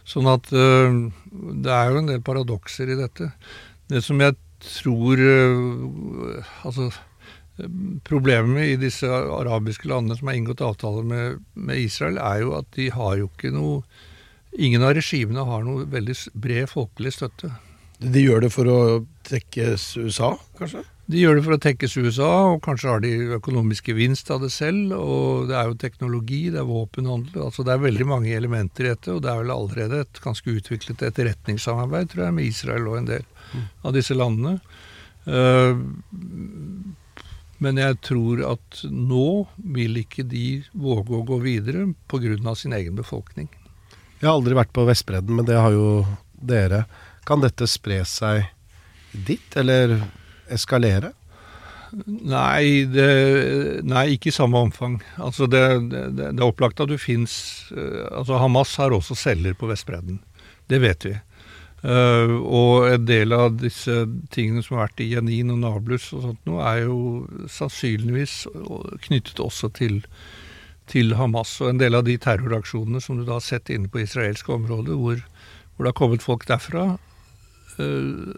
Sånn 0.06 0.30
at 0.30 0.46
uh, 0.54 1.10
det 1.34 1.74
er 1.74 1.90
jo 1.90 2.04
en 2.04 2.14
del 2.14 2.22
paradokser 2.22 2.94
i 2.94 3.00
dette. 3.02 3.32
Det 3.90 4.04
som 4.04 4.22
jeg 4.22 4.38
tror 4.62 5.20
uh, 5.20 6.54
Altså 6.66 6.88
Problemet 8.04 8.72
i 8.74 8.80
disse 8.80 9.08
arabiske 9.08 9.88
landene 9.88 10.18
som 10.18 10.28
har 10.28 10.36
inngått 10.36 10.64
avtaler 10.64 11.06
med, 11.08 11.44
med 11.54 11.80
Israel, 11.80 12.20
er 12.20 12.42
jo 12.42 12.52
at 12.58 12.68
de 12.76 12.90
har 12.92 13.16
jo 13.22 13.30
ikke 13.32 13.54
noe 13.54 13.82
Ingen 14.56 14.80
av 14.86 14.94
regimene 14.96 15.42
har 15.44 15.64
noe 15.66 15.82
veldig 15.92 16.14
bred 16.40 16.70
folkelig 16.70 17.10
støtte. 17.12 17.50
De 18.00 18.22
gjør 18.22 18.46
det 18.46 18.48
for 18.54 18.68
å 18.72 18.78
tekkes 19.28 19.84
USA, 20.00 20.30
kanskje? 20.56 20.80
De 21.06 21.20
gjør 21.20 21.38
det 21.38 21.44
for 21.46 21.54
å 21.54 21.60
tekkes 21.62 21.94
USA, 22.00 22.30
og 22.50 22.62
kanskje 22.64 22.90
har 22.90 23.02
de 23.04 23.12
økonomisk 23.36 23.92
gevinst 23.92 24.30
av 24.34 24.42
det 24.42 24.50
selv. 24.50 24.90
Og 24.96 25.46
det 25.50 25.54
er 25.54 25.70
jo 25.70 25.78
teknologi, 25.78 26.40
det 26.50 26.58
er 26.60 26.66
våpenhandel. 26.66 27.44
altså 27.46 27.62
Det 27.62 27.76
er 27.76 27.84
veldig 27.84 28.08
mange 28.10 28.32
elementer 28.34 28.88
i 28.88 28.90
dette. 28.90 29.14
Og 29.14 29.22
det 29.22 29.30
er 29.30 29.40
vel 29.44 29.54
allerede 29.54 30.02
et 30.02 30.20
ganske 30.24 30.56
utviklet 30.58 31.04
etterretningssamarbeid, 31.06 32.10
tror 32.10 32.26
jeg, 32.26 32.36
med 32.40 32.50
Israel 32.50 32.90
og 32.90 32.98
en 33.00 33.10
del 33.12 33.28
av 33.86 33.94
disse 33.94 34.16
landene. 34.18 34.58
Eh, 35.30 35.84
men 37.62 37.80
jeg 37.80 37.98
tror 38.04 38.42
at 38.52 38.82
nå 38.90 39.46
vil 39.76 40.02
ikke 40.02 40.26
de 40.28 40.62
våge 40.76 41.16
å 41.16 41.24
gå 41.26 41.38
videre 41.44 41.86
pga. 42.10 42.54
sin 42.54 42.72
egen 42.72 42.96
befolkning. 42.96 43.48
Jeg 44.20 44.28
har 44.28 44.36
aldri 44.36 44.56
vært 44.56 44.72
på 44.72 44.84
Vestbredden, 44.84 45.36
men 45.36 45.44
det 45.44 45.56
har 45.56 45.72
jo 45.72 46.06
dere. 46.32 46.84
Kan 47.24 47.40
dette 47.40 47.66
spre 47.66 48.04
seg 48.04 48.46
dit, 49.12 49.56
eller 49.56 50.00
eskalere? 50.48 51.12
Nei, 52.06 52.84
det, 52.90 53.82
nei, 53.86 54.06
ikke 54.16 54.28
i 54.28 54.34
samme 54.34 54.58
omfang. 54.58 54.98
Altså 55.16 55.46
det, 55.46 55.62
det, 55.90 56.02
det 56.18 56.26
er 56.32 56.48
opplagt 56.48 56.80
at 56.82 56.90
du 56.90 56.98
fins 57.00 57.70
altså 58.10 58.40
Hamas 58.42 58.74
har 58.80 58.92
også 58.92 59.16
celler 59.16 59.56
på 59.56 59.68
Vestbredden. 59.70 60.20
Det 60.66 60.80
vet 60.82 61.06
vi. 61.06 61.14
Eh, 61.86 62.32
og 62.42 62.88
en 62.90 63.06
del 63.06 63.34
av 63.36 63.60
disse 63.60 64.04
tingene 64.34 64.64
som 64.64 64.76
har 64.76 64.88
vært 64.88 65.04
i 65.04 65.10
Jenin 65.12 65.54
og 65.54 65.62
Nablus 65.62 66.08
og 66.16 66.24
sånt 66.24 66.48
nå, 66.48 66.58
er 66.64 66.86
jo 66.88 66.98
sannsynligvis 67.52 68.46
knyttet 69.06 69.42
også 69.42 69.70
til, 69.76 70.00
til 70.90 71.14
Hamas. 71.18 71.58
Og 71.62 71.70
en 71.70 71.82
del 71.82 71.98
av 71.98 72.06
de 72.08 72.18
terroraksjonene 72.18 73.02
som 73.04 73.20
du 73.20 73.26
da 73.26 73.38
har 73.38 73.46
sett 73.46 73.70
inne 73.70 73.92
på 73.92 74.02
israelske 74.02 74.54
områder, 74.56 74.98
hvor, 74.98 75.22
hvor 75.76 75.86
det 75.86 75.92
har 75.94 76.00
kommet 76.02 76.26
folk 76.26 76.48
derfra, 76.50 76.96
Uh, 77.76 78.32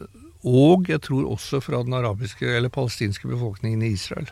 og 0.46 0.88
jeg 0.90 1.02
tror 1.06 1.26
også 1.34 1.60
fra 1.62 1.82
den 1.86 1.94
arabiske 1.94 2.46
eller 2.46 2.72
palestinske 2.72 3.28
befolkningen 3.28 3.82
i 3.82 3.92
Israel. 3.94 4.28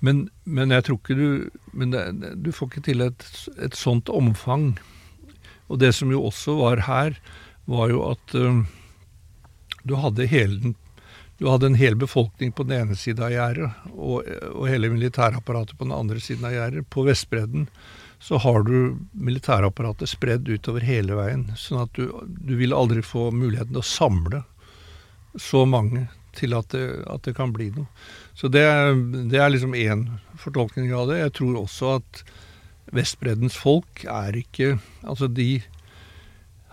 Men, 0.00 0.28
men 0.44 0.70
jeg 0.74 0.84
tror 0.86 1.00
ikke 1.00 1.16
du 1.18 1.86
det, 1.92 2.02
du 2.44 2.52
får 2.54 2.70
ikke 2.70 2.84
til 2.90 3.04
et, 3.06 3.26
et 3.62 3.76
sånt 3.76 4.10
omfang. 4.12 4.76
Og 5.68 5.80
det 5.82 5.92
som 5.96 6.12
jo 6.12 6.22
også 6.28 6.56
var 6.60 6.84
her, 6.86 7.16
var 7.70 7.92
jo 7.92 8.02
at 8.08 8.34
eh, 8.38 8.64
du 9.86 9.94
hadde 10.02 10.28
hele 10.30 10.60
den 10.62 10.76
du 11.36 11.50
hadde 11.50 11.66
en 11.66 11.74
hel 11.76 11.96
befolkning 12.00 12.52
på 12.52 12.64
den 12.64 12.78
ene 12.80 12.96
siden 12.96 13.26
av 13.26 13.32
gjerdet, 13.34 13.66
og, 13.92 14.24
og 14.56 14.68
hele 14.70 14.88
militærapparatet 14.88 15.76
på 15.76 15.84
den 15.84 15.92
andre 15.92 16.20
siden 16.24 16.46
av 16.48 16.54
gjerdet. 16.54 16.86
På 16.88 17.04
Vestbredden 17.04 17.66
så 18.24 18.40
har 18.40 18.64
du 18.64 18.96
militærapparatet 19.12 20.08
spredd 20.08 20.48
utover 20.48 20.86
hele 20.86 21.18
veien. 21.18 21.50
Sånn 21.60 21.82
at 21.82 21.92
du, 21.92 22.08
du 22.24 22.54
vil 22.56 22.72
aldri 22.72 23.04
få 23.04 23.28
muligheten 23.36 23.74
til 23.74 23.82
å 23.82 23.90
samle 23.90 24.42
så 25.36 25.66
mange 25.68 26.06
til 26.36 26.56
at 26.56 26.72
det, 26.72 26.86
at 27.04 27.28
det 27.28 27.36
kan 27.36 27.52
bli 27.52 27.68
noe. 27.74 27.88
Så 28.36 28.48
det, 28.52 28.64
det 29.28 29.40
er 29.40 29.52
liksom 29.52 29.76
én 29.76 30.08
fortolkning 30.40 30.88
av 30.96 31.10
det. 31.12 31.20
Jeg 31.20 31.36
tror 31.40 31.60
også 31.66 31.98
at 31.98 32.24
Vestbreddens 32.96 33.56
folk 33.58 34.04
er 34.06 34.36
ikke 34.38 34.76
Altså 35.02 35.26
de 35.26 35.58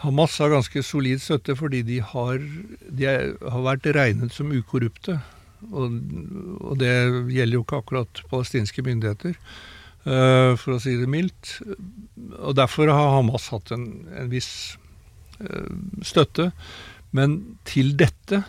Hamas 0.03 0.35
har 0.41 0.51
ganske 0.51 0.83
solid 0.83 1.21
støtte 1.23 1.55
fordi 1.55 1.83
de 1.87 2.01
har, 2.03 2.41
de 2.91 3.07
har 3.07 3.63
vært 3.65 3.87
regnet 3.95 4.35
som 4.35 4.51
ukorrupte. 4.51 5.19
Og, 5.71 5.95
og 6.59 6.75
det 6.81 6.91
gjelder 7.31 7.55
jo 7.55 7.63
ikke 7.63 7.79
akkurat 7.79 8.23
palestinske 8.31 8.83
myndigheter, 8.83 9.37
eh, 10.03 10.51
for 10.59 10.75
å 10.75 10.81
si 10.83 10.97
det 10.99 11.07
mildt. 11.07 11.53
Og 12.41 12.57
derfor 12.59 12.91
har 12.91 13.15
Hamas 13.15 13.47
hatt 13.53 13.71
en, 13.75 13.87
en 14.11 14.31
viss 14.33 14.51
eh, 15.39 15.71
støtte. 16.03 16.51
Men 17.15 17.39
til 17.69 17.93
dette 17.99 18.43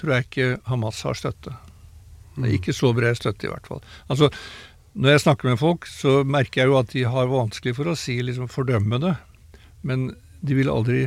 tror 0.00 0.16
jeg 0.16 0.26
ikke 0.26 0.50
Hamas 0.66 1.04
har 1.06 1.18
støtte. 1.18 1.54
Det 2.34 2.48
er 2.48 2.56
ikke 2.56 2.74
så 2.74 2.90
bred 2.96 3.14
støtte, 3.18 3.46
i 3.46 3.52
hvert 3.52 3.68
fall. 3.70 3.84
Altså, 4.10 4.30
når 4.98 5.14
jeg 5.14 5.24
snakker 5.24 5.52
med 5.52 5.60
folk, 5.62 5.86
så 5.86 6.22
merker 6.26 6.64
jeg 6.64 6.72
jo 6.72 6.80
at 6.80 6.90
de 6.94 7.06
har 7.14 7.30
vanskelig 7.30 7.76
for 7.78 7.90
å 7.90 7.98
si 7.98 8.18
liksom 8.22 8.50
fordømme 8.50 8.98
det. 9.02 9.14
Men 9.86 10.08
de 10.44 10.54
ville 10.58 10.72
aldri 10.72 11.06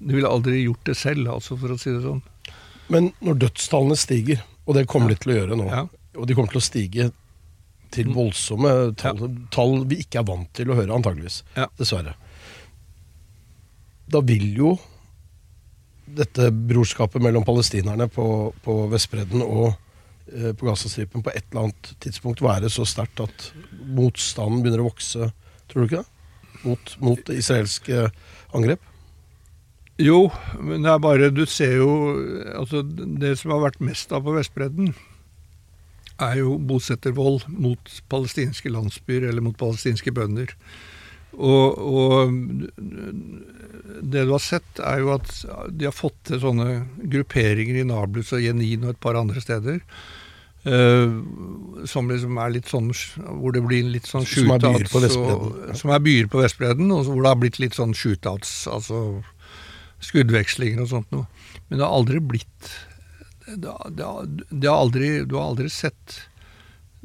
De 0.00 0.14
ville 0.16 0.28
aldri 0.28 0.62
gjort 0.64 0.84
det 0.88 0.94
selv, 0.96 1.28
altså, 1.28 1.58
for 1.60 1.74
å 1.74 1.78
si 1.78 1.90
det 1.92 2.00
sånn. 2.00 2.22
Men 2.88 3.10
når 3.20 3.36
dødstallene 3.42 3.98
stiger, 4.00 4.40
og 4.66 4.74
det 4.78 4.86
kommer 4.88 5.10
Ja. 5.10 5.14
de 5.14 5.20
til 5.20 5.32
å 5.32 5.36
gjøre 5.36 5.58
nå, 5.60 5.66
Ja. 5.70 5.82
og 6.16 6.26
de 6.26 6.34
kommer 6.34 6.48
til 6.54 6.60
å 6.60 6.64
stige 6.64 7.12
til 7.92 8.06
voldsomme 8.14 8.94
tall, 8.96 9.20
tall 9.50 9.84
vi 9.84 9.96
ikke 10.00 10.20
er 10.20 10.24
vant 10.24 10.48
til 10.54 10.70
å 10.70 10.74
høre, 10.78 10.94
antageligvis, 10.96 11.42
Ja. 11.56 11.66
dessverre. 11.78 12.14
Da 14.08 14.20
vil 14.22 14.54
jo 14.56 14.78
dette 16.10 16.50
brorskapet 16.50 17.20
mellom 17.22 17.44
palestinerne 17.44 18.08
på, 18.10 18.52
på 18.64 18.88
Vestbredden 18.90 19.42
og 19.44 19.76
eh, 20.32 20.52
på 20.52 20.66
Gazastripen 20.66 21.22
på 21.22 21.30
et 21.34 21.44
eller 21.52 21.66
annet 21.68 21.92
tidspunkt 22.00 22.40
være 22.42 22.70
så 22.72 22.86
sterkt 22.88 23.20
at 23.22 23.52
motstanden 23.84 24.62
begynner 24.64 24.80
å 24.82 24.88
vokse, 24.90 25.28
tror 25.68 25.84
du 25.84 25.86
ikke 25.90 26.00
det? 26.02 26.08
Mot, 26.66 26.94
mot 27.00 27.32
israelske 27.32 28.08
angrep? 28.56 28.82
Jo, 30.00 30.30
men 30.60 30.84
det 30.84 30.90
er 30.92 31.00
bare 31.02 31.30
Du 31.32 31.44
ser 31.48 31.76
jo 31.78 31.90
Altså, 32.56 32.82
det 32.84 33.36
som 33.40 33.54
har 33.54 33.66
vært 33.66 33.82
mest 33.84 34.12
av 34.16 34.24
på 34.24 34.34
Vestbredden, 34.36 34.94
er 36.20 36.36
jo 36.42 36.58
bosettervold 36.68 37.46
mot 37.48 37.92
palestinske 38.12 38.68
landsbyer 38.72 39.30
eller 39.30 39.44
mot 39.44 39.56
palestinske 39.56 40.12
bønder. 40.12 40.52
Og, 41.32 41.78
og 41.80 42.34
det 44.02 44.26
du 44.26 44.32
har 44.34 44.42
sett, 44.44 44.82
er 44.84 45.00
jo 45.00 45.14
at 45.14 45.30
de 45.72 45.88
har 45.88 45.96
fått 45.96 46.18
til 46.28 46.42
sånne 46.42 46.82
grupperinger 47.14 47.80
i 47.80 47.86
Nablus 47.88 48.34
og 48.36 48.44
Jenin 48.44 48.84
og 48.84 48.92
et 48.92 49.00
par 49.00 49.16
andre 49.16 49.40
steder. 49.40 49.80
Eh, 50.68 51.86
som 51.88 52.10
liksom 52.10 52.38
er 52.42 52.52
litt 52.52 52.68
sånn 52.68 52.90
Hvor 52.90 53.54
det 53.56 53.62
blir 53.64 53.86
litt 53.94 54.08
sånn 54.08 54.26
Som 54.28 54.52
er 54.52 54.60
byer 54.60 54.84
shootouts. 54.84 54.92
på 54.92 55.04
Vestbredden. 55.06 55.76
Som 55.80 55.94
er 55.94 56.04
byer 56.04 56.30
på 56.32 56.42
Vestbredden, 56.42 56.92
og 56.92 57.08
hvor 57.08 57.22
det 57.22 57.32
har 57.32 57.40
blitt 57.40 57.60
litt 57.62 57.78
sånn 57.78 57.94
shootouts. 57.96 58.54
Altså 58.70 59.22
skuddvekslinger 60.04 60.84
og 60.84 60.92
sånt 60.92 61.10
noe. 61.12 61.26
Men 61.68 61.80
det 61.80 61.86
har 61.86 61.96
aldri 61.96 62.22
blitt 62.24 62.72
det 63.50 63.66
har, 63.66 63.90
det 63.90 64.06
det 64.50 64.68
har 64.68 64.76
aldri, 64.76 65.24
Du 65.24 65.34
har 65.34 65.50
aldri 65.50 65.70
sett 65.70 66.20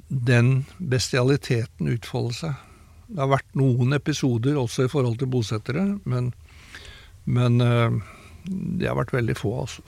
den 0.08 0.66
bestialiteten 0.78 1.88
utfolde 1.90 2.36
seg. 2.38 2.54
Det 3.08 3.22
har 3.22 3.32
vært 3.32 3.58
noen 3.58 3.96
episoder 3.98 4.58
også 4.60 4.86
i 4.86 4.92
forhold 4.92 5.18
til 5.22 5.32
bosettere, 5.32 5.86
men, 6.06 6.32
men 7.26 7.62
uh, 7.62 7.98
det 8.46 8.90
har 8.90 8.98
vært 9.00 9.16
veldig 9.16 9.38
få, 9.40 9.54
altså. 9.64 9.86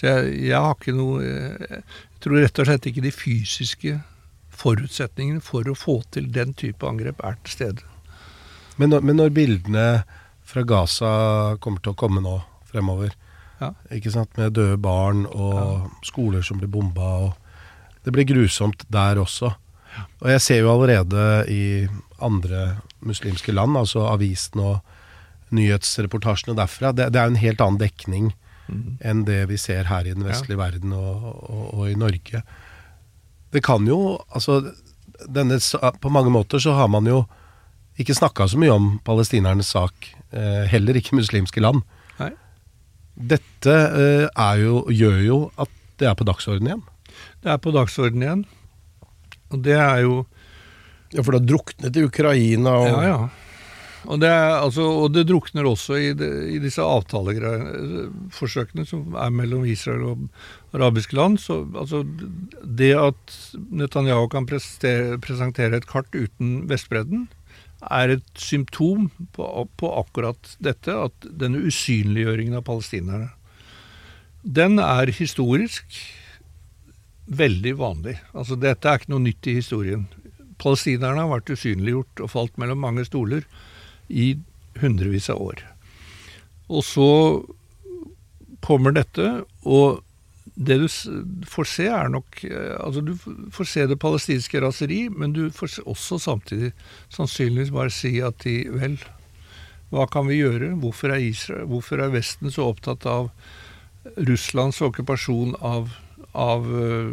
Så 0.00 0.08
jeg, 0.08 0.32
jeg 0.48 0.58
har 0.58 0.74
ikke 0.74 0.94
noe 0.96 1.22
Jeg 1.22 1.82
tror 2.24 2.40
rett 2.40 2.58
og 2.58 2.66
slett 2.66 2.86
ikke 2.90 3.04
de 3.04 3.12
fysiske 3.14 3.96
forutsetningene 4.54 5.42
for 5.44 5.66
å 5.68 5.74
få 5.76 5.98
til 6.14 6.28
den 6.32 6.54
type 6.58 6.86
angrep 6.86 7.20
er 7.26 7.36
til 7.44 7.52
stede. 7.56 7.82
Men 8.78 8.94
men 9.04 9.18
når 9.18 9.34
bildene 9.34 9.86
fra 10.44 10.62
Gaza 10.66 11.10
kommer 11.60 11.82
til 11.82 11.94
å 11.94 11.98
komme 11.98 12.22
nå 12.24 12.38
fremover, 12.70 13.12
Ja. 13.60 13.70
ikke 13.90 14.10
sant, 14.10 14.36
med 14.36 14.52
døde 14.52 14.76
barn 14.82 15.26
og 15.26 15.90
skoler 16.04 16.42
som 16.42 16.58
blir 16.58 16.68
bomba, 16.68 17.10
og 17.28 17.36
det 18.04 18.12
blir 18.12 18.26
grusomt 18.26 18.82
der 18.90 19.16
også. 19.16 19.54
Og 20.20 20.28
jeg 20.28 20.40
ser 20.40 20.58
jo 20.60 20.72
allerede 20.72 21.46
i 21.48 21.86
andre 22.20 22.80
muslimske 23.00 23.52
land, 23.54 23.76
altså 23.76 24.08
avisen 24.10 24.60
og 24.60 24.80
nyhetsreportasjene 25.54 26.56
derfra, 26.58 26.92
det, 26.92 27.12
det 27.12 27.20
er 27.20 27.28
jo 27.28 27.34
en 27.36 27.44
helt 27.44 27.60
annen 27.62 27.78
dekning 27.80 28.32
enn 28.68 29.24
det 29.28 29.44
vi 29.50 29.58
ser 29.60 29.88
her 29.90 30.06
i 30.06 30.14
den 30.14 30.24
vestlige 30.26 30.60
verden 30.60 30.94
og, 30.96 31.24
og, 31.44 31.64
og 31.74 31.90
i 31.90 31.96
Norge. 31.98 32.42
Det 33.54 33.62
kan 33.64 33.86
jo, 33.86 34.18
altså 34.34 34.60
denne, 35.30 35.60
På 36.02 36.10
mange 36.10 36.30
måter 36.30 36.58
så 36.58 36.74
har 36.74 36.88
man 36.90 37.06
jo 37.06 37.24
ikke 38.00 38.16
snakka 38.16 38.48
så 38.50 38.58
mye 38.58 38.72
om 38.74 38.88
palestinernes 39.06 39.70
sak, 39.70 40.08
eh, 40.34 40.64
heller 40.66 40.96
ikke 40.98 41.14
muslimske 41.14 41.62
land. 41.62 41.84
Nei. 42.18 42.32
Dette 43.14 43.74
eh, 43.74 44.26
er 44.26 44.56
jo, 44.58 44.82
gjør 44.90 45.20
jo 45.22 45.38
at 45.60 45.70
det 46.02 46.08
er 46.10 46.16
på 46.18 46.26
dagsordenen 46.26 46.72
igjen. 46.72 46.84
Det 47.44 47.52
er 47.52 47.60
på 47.62 47.70
dagsordenen 47.74 48.26
igjen. 48.26 48.44
Og 49.54 49.62
det 49.62 49.78
er 49.78 50.04
jo 50.06 50.24
Ja, 51.14 51.22
for 51.22 51.30
det 51.30 51.44
har 51.44 51.46
druknet 51.46 51.94
i 51.94 52.02
Ukraina 52.02 52.70
og 52.74 52.88
Ja, 52.88 53.02
ja. 53.06 53.18
Og 54.04 54.20
det, 54.20 54.28
er, 54.28 54.58
altså, 54.60 54.84
og 55.04 55.14
det 55.14 55.24
drukner 55.28 55.64
også 55.68 55.96
i, 55.96 56.12
det, 56.16 56.28
i 56.52 56.58
disse 56.60 56.82
avtaleforsøkene 56.84 58.84
som 58.88 59.14
er 59.16 59.30
mellom 59.32 59.64
Israel 59.68 60.02
og 60.10 60.18
arabiske 60.76 61.16
land. 61.16 61.38
Så, 61.40 61.62
altså, 61.72 62.02
det 62.64 62.92
at 63.00 63.38
Netanyahu 63.72 64.28
kan 64.32 64.46
prestere, 64.48 65.18
presentere 65.24 65.76
et 65.80 65.88
kart 65.88 66.10
uten 66.12 66.68
Vestbredden, 66.68 67.28
er 67.84 68.08
et 68.16 68.28
symptom 68.40 69.10
på, 69.36 69.68
på 69.76 69.86
akkurat 70.00 70.56
dette, 70.64 70.92
at 70.92 71.28
denne 71.28 71.64
usynliggjøringen 71.68 72.56
av 72.60 72.64
palestinerne. 72.68 73.28
Den 74.44 74.78
er 74.80 75.12
historisk 75.16 75.84
veldig 77.24 77.78
vanlig. 77.80 78.18
Altså, 78.36 78.56
dette 78.60 78.88
er 78.88 79.00
ikke 79.00 79.14
noe 79.14 79.24
nytt 79.24 79.46
i 79.48 79.58
historien. 79.60 80.04
Palestinerne 80.60 81.24
har 81.24 81.32
vært 81.32 81.54
usynliggjort 81.56 82.20
og 82.24 82.32
falt 82.32 82.60
mellom 82.60 82.84
mange 82.84 83.04
stoler 83.08 83.44
i 84.08 84.34
hundrevis 84.80 85.30
av 85.32 85.42
år. 85.42 85.62
Og 86.68 86.84
så 86.86 87.10
kommer 88.64 88.94
dette, 88.96 89.44
og 89.68 90.00
det 90.54 90.76
du 90.78 90.86
får 91.50 91.66
se, 91.66 91.86
er 91.90 92.10
nok 92.12 92.44
eh, 92.46 92.76
Altså, 92.78 93.02
du 93.02 93.14
får 93.52 93.66
se 93.66 93.86
det 93.90 93.98
palestinske 93.98 94.60
raseri, 94.62 95.08
men 95.10 95.34
du 95.34 95.48
får 95.50 95.80
også 95.82 96.20
samtidig 96.22 96.70
sannsynligvis 97.12 97.72
bare 97.74 97.90
si 97.90 98.20
at 98.22 98.38
de 98.44 98.60
Vel, 98.70 98.98
hva 99.90 100.06
kan 100.10 100.28
vi 100.30 100.38
gjøre? 100.38 100.74
Hvorfor 100.82 101.10
er, 101.14 101.22
Israel, 101.22 101.66
hvorfor 101.70 102.02
er 102.02 102.14
Vesten 102.14 102.54
så 102.54 102.68
opptatt 102.70 103.06
av 103.06 103.32
Russlands 104.28 104.80
okkupasjon 104.84 105.54
av, 105.64 105.90
av 106.36 106.66
uh, 106.66 107.12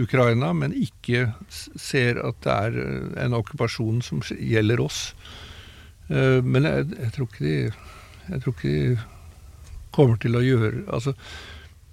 Ukraina, 0.00 0.52
men 0.56 0.76
ikke 0.76 1.30
ser 1.50 2.20
at 2.22 2.40
det 2.44 2.56
er 2.56 2.80
eh, 2.84 3.06
en 3.26 3.36
okkupasjon 3.36 4.02
som 4.04 4.24
gjelder 4.36 4.84
oss? 4.84 5.10
Uh, 6.10 6.40
men 6.42 6.66
jeg, 6.66 6.90
jeg, 6.96 7.12
tror 7.14 7.28
ikke 7.28 7.44
de 7.44 7.56
Jeg 8.30 8.42
tror 8.42 8.54
ikke 8.56 8.70
de 8.74 8.98
kommer 9.94 10.18
til 10.18 10.34
å 10.38 10.42
gjøre 10.42 10.82
Altså, 10.90 11.12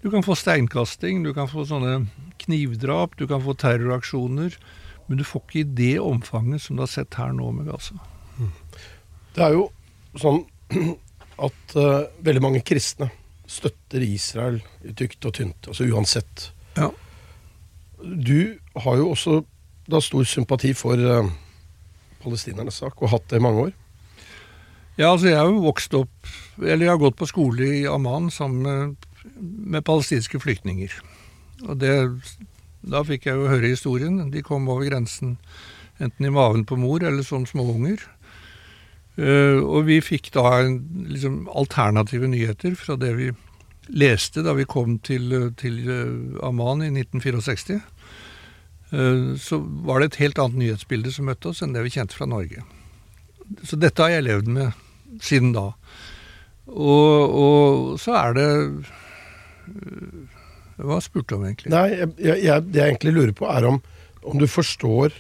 du 0.02 0.10
kan 0.14 0.26
få 0.26 0.34
steinkasting, 0.38 1.24
du 1.26 1.34
kan 1.34 1.50
få 1.50 1.66
sånne 1.70 2.08
knivdrap, 2.42 3.16
du 3.18 3.26
kan 3.30 3.42
få 3.44 3.56
terroraksjoner. 3.58 4.58
Men 5.08 5.20
du 5.20 5.24
får 5.26 5.42
ikke 5.44 5.62
i 5.64 5.72
det 5.80 5.96
omfanget 6.04 6.62
som 6.64 6.78
du 6.78 6.84
har 6.84 6.92
sett 6.92 7.18
her 7.18 7.34
nå 7.36 7.50
med 7.56 7.70
Gaza. 7.72 7.98
Det 9.36 9.44
er 9.46 9.56
jo 9.56 9.68
sånn 10.20 10.44
at 11.48 11.76
uh, 11.78 12.06
veldig 12.26 12.44
mange 12.44 12.62
kristne 12.66 13.10
støtter 13.48 14.04
Israel 14.04 14.60
i 14.84 14.94
tykt 14.98 15.26
og 15.30 15.36
tynt, 15.38 15.70
altså 15.70 15.88
uansett. 15.88 16.50
Ja. 16.76 16.90
Du 18.02 18.58
har 18.84 18.98
jo 19.00 19.12
også 19.14 19.42
da 19.88 20.02
stor 20.04 20.28
sympati 20.28 20.74
for 20.76 21.00
uh, 21.00 21.30
palestinernes 22.24 22.82
sak, 22.84 23.00
og 23.00 23.14
hatt 23.14 23.30
det 23.32 23.40
i 23.40 23.46
mange 23.46 23.70
år. 23.70 23.76
Ja, 24.98 25.12
altså 25.12 25.30
jeg 25.30 25.38
har 25.38 25.52
jo 25.52 25.62
vokst 25.62 25.94
opp 25.94 26.30
Eller 26.58 26.88
jeg 26.88 26.90
har 26.90 27.02
gått 27.02 27.20
på 27.20 27.28
skole 27.30 27.68
i 27.82 27.84
Amman 27.86 28.32
sammen 28.34 28.64
med 28.66 29.08
med 29.38 29.86
palestinske 29.86 30.40
flyktninger. 30.42 30.94
Og 31.68 31.80
det, 31.82 31.94
da 32.86 33.04
fikk 33.08 33.28
jeg 33.28 33.40
jo 33.40 33.50
høre 33.52 33.74
historien. 33.74 34.20
De 34.34 34.44
kom 34.46 34.68
over 34.72 34.88
grensen 34.90 35.38
enten 36.02 36.28
i 36.28 36.34
maven 36.34 36.66
på 36.68 36.78
mor 36.80 37.04
eller 37.06 37.26
som 37.26 37.48
småunger. 37.50 38.04
Uh, 39.18 39.64
og 39.66 39.88
vi 39.88 39.98
fikk 40.06 40.30
da 40.36 40.62
liksom, 40.62 41.48
alternative 41.50 42.30
nyheter 42.30 42.76
fra 42.78 42.94
det 43.02 43.16
vi 43.18 43.32
leste 43.88 44.44
da 44.46 44.54
vi 44.54 44.68
kom 44.70 45.00
til, 45.02 45.32
til 45.58 45.80
uh, 45.90 46.46
Amman 46.46 46.86
i 46.86 46.92
1964. 46.94 47.80
Uh, 48.94 49.34
så 49.42 49.58
var 49.58 50.00
det 50.00 50.12
et 50.12 50.22
helt 50.22 50.44
annet 50.44 50.62
nyhetsbilde 50.62 51.16
som 51.16 51.26
møtte 51.32 51.50
oss 51.50 51.64
enn 51.66 51.74
det 51.74 51.82
vi 51.88 51.96
kjente 51.98 52.18
fra 52.18 52.30
Norge. 52.30 52.62
Så 53.66 53.80
dette 53.80 54.04
har 54.04 54.14
jeg 54.14 54.28
levd 54.28 54.54
med 54.54 54.87
siden 55.22 55.54
da. 55.56 55.70
Og, 56.68 57.38
og 57.44 58.00
så 58.02 58.16
er 58.20 58.34
det 58.38 58.50
hva 60.78 61.00
spurte 61.02 61.34
du 61.34 61.40
om, 61.40 61.46
egentlig? 61.48 61.72
Nei, 61.74 61.86
jeg, 61.98 62.12
jeg, 62.46 62.66
Det 62.70 62.82
jeg 62.84 62.92
egentlig 62.94 63.16
lurer 63.16 63.32
på, 63.38 63.48
er 63.50 63.66
om, 63.72 63.80
om 64.28 64.38
du 64.42 64.46
forstår 64.50 65.16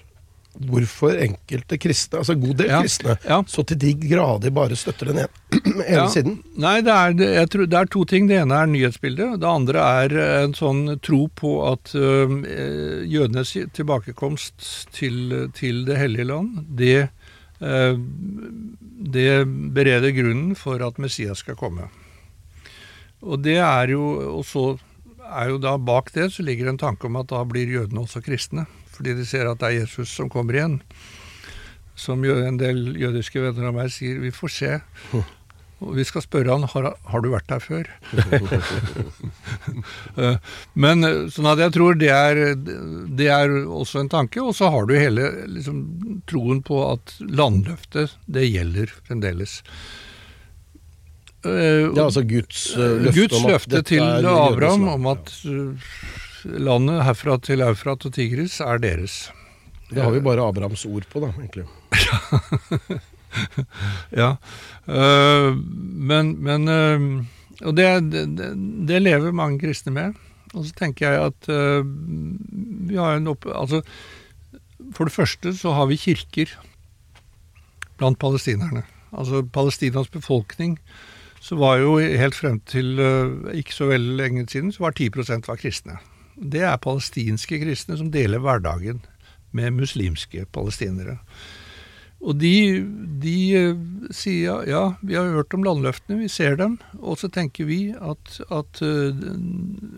hvorfor 0.57 1.13
enkelte 1.21 1.77
kristne, 1.77 2.17
altså 2.23 2.33
god 2.41 2.55
del 2.57 2.69
Ja, 2.71 2.77
kristne, 2.81 3.13
ja. 3.29 3.35
så 3.45 3.61
til 3.69 3.77
de 3.77 3.91
grader 4.09 4.49
bare 4.55 4.73
støtter 4.77 5.11
den 5.11 5.19
ene, 5.21 5.41
ene 5.83 5.99
Ja. 5.99 6.05
siden. 6.09 6.39
Nei, 6.57 6.79
det 6.85 6.93
er, 6.95 7.13
det- 7.19 7.27
jeg 7.35 7.49
tror, 7.53 7.67
det 7.69 7.77
er 7.77 7.91
to 7.93 8.05
ting. 8.09 8.25
Det 8.29 8.39
ene 8.41 8.57
er 8.57 8.71
nyhetsbildet. 8.71 9.35
Det 9.43 9.49
andre 9.51 9.83
er 10.01 10.15
en 10.45 10.55
sånn 10.57 10.81
tro 11.05 11.27
på 11.37 11.51
at 11.71 11.93
ø, 11.93 12.07
eh, 12.41 13.05
jødenes 13.05 13.53
tilbakekomst 13.77 14.89
til, 14.97 15.49
til 15.53 15.83
Det 15.85 15.97
hellige 16.01 16.25
land, 16.31 16.63
det, 16.77 17.09
det 17.57 19.31
bereder 19.73 20.11
grunnen 20.13 20.53
for 20.57 20.81
at 20.85 20.99
Messias 21.01 21.41
skal 21.41 21.57
komme. 21.57 21.87
Og 23.25 23.41
det 23.41 23.57
er 23.57 23.93
jo 23.95 24.03
og 24.37 24.43
så 24.45 24.65
er 25.27 25.51
jo 25.51 25.61
da 25.61 25.75
bak 25.77 26.11
det 26.15 26.29
så 26.33 26.45
ligger 26.45 26.69
en 26.69 26.79
tanke 26.79 27.07
om 27.07 27.17
at 27.19 27.29
da 27.31 27.43
blir 27.47 27.69
jødene 27.69 28.03
også 28.05 28.21
kristne. 28.23 28.67
Fordi 28.93 29.13
de 29.17 29.25
ser 29.27 29.49
at 29.49 29.59
det 29.61 29.69
er 29.69 29.81
Jesus 29.83 30.13
som 30.15 30.29
kommer 30.29 30.57
igjen. 30.57 30.81
Som 31.97 32.23
en 32.25 32.59
del 32.59 32.95
jødiske 32.97 33.41
venner 33.41 33.69
av 33.69 33.75
meg 33.77 33.91
sier, 33.93 34.21
vi 34.21 34.31
får 34.33 34.53
se. 34.53 34.77
Og 35.77 35.93
vi 35.93 36.05
skal 36.09 36.23
spørre 36.25 36.55
han 36.55 36.65
har, 36.71 36.87
har 37.05 37.21
du 37.21 37.29
vært 37.29 37.49
der 37.51 37.61
før. 37.61 37.89
Eh, 40.17 40.37
Men 40.73 41.03
eh, 41.03 41.27
sånn 41.33 41.47
at 41.51 41.59
jeg 41.61 41.73
tror 41.75 41.97
det 41.99 42.09
er, 42.13 42.39
det 43.19 43.27
er 43.33 43.53
også 43.65 44.01
en 44.03 44.09
tanke. 44.09 44.41
Og 44.43 44.55
så 44.57 44.69
har 44.73 44.85
du 44.89 44.95
hele 44.97 45.27
liksom, 45.51 45.83
troen 46.29 46.61
på 46.65 46.79
at 46.91 47.15
landløftet, 47.21 48.15
det 48.25 48.47
gjelder 48.49 48.91
fremdeles. 49.07 49.59
Eh, 51.45 51.87
Det 51.87 51.97
er 51.97 52.03
altså 52.07 52.25
Guds 52.27 52.63
løfte 52.77 53.13
Guds 53.21 53.43
løfte 53.47 53.83
til 53.87 54.03
Abraham 54.27 54.87
om 54.97 55.05
at 55.13 55.33
landet 56.47 57.03
herfra 57.07 57.37
til 57.43 57.61
Eufrat 57.65 58.05
og 58.07 58.13
Tigris 58.15 58.59
er 58.63 58.79
deres. 58.83 59.27
Det 59.89 60.03
har 60.03 60.11
vi 60.11 60.19
bare 60.23 60.43
Abrahams 60.43 60.83
ord 60.89 61.05
på, 61.11 61.21
da, 61.23 61.31
egentlig. 61.37 61.67
Ja. 64.15 64.37
men 64.87 66.29
men 66.41 66.69
Og 67.65 67.73
det, 67.77 67.87
det, 68.13 68.51
det 68.89 69.01
lever 69.01 69.35
mange 69.35 69.59
kristne 69.61 69.93
med. 69.95 70.17
Og 70.53 70.65
så 70.67 70.75
tenker 70.77 71.09
jeg 71.09 71.31
at 71.31 71.49
uh, 71.51 71.81
vi 72.87 72.99
har 72.99 73.17
en 73.17 73.33
opp... 73.33 73.47
Altså, 73.49 73.81
for 74.95 75.09
det 75.09 75.15
første 75.15 75.53
så 75.57 75.73
har 75.75 75.89
vi 75.89 75.99
kirker 75.99 76.53
blant 77.97 78.19
palestinerne. 78.21 78.85
Altså 79.11 79.41
Palestinas 79.41 80.09
befolkning 80.13 80.77
så 81.41 81.57
var 81.57 81.79
jo 81.81 81.97
helt 81.97 82.35
frem 82.35 82.59
til 82.69 82.99
uh, 82.99 83.51
ikke 83.57 83.73
så 83.73 83.89
veldig 83.91 84.15
lenge 84.19 84.47
siden 84.51 84.71
så 84.73 84.85
var 84.85 84.95
10% 84.97 85.49
var 85.49 85.59
kristne. 85.59 85.99
Det 86.37 86.61
er 86.61 86.81
palestinske 86.81 87.59
kristne 87.63 87.97
som 87.97 88.11
deler 88.13 88.41
hverdagen 88.43 89.01
med 89.57 89.79
muslimske 89.79 90.45
palestinere. 90.53 91.17
Og 92.17 92.37
de, 92.41 92.81
de 93.21 93.37
eh, 93.53 93.81
sier 94.15 94.63
ja, 94.69 94.83
vi 95.05 95.17
har 95.17 95.29
hørt 95.35 95.53
om 95.53 95.65
landløftene, 95.65 96.23
vi 96.23 96.31
ser 96.31 96.57
dem. 96.57 96.77
Og 96.97 97.19
så 97.21 97.29
tenker 97.29 97.69
vi 97.69 97.91
at, 97.93 98.39
at 98.49 98.81
eh, 98.85 99.25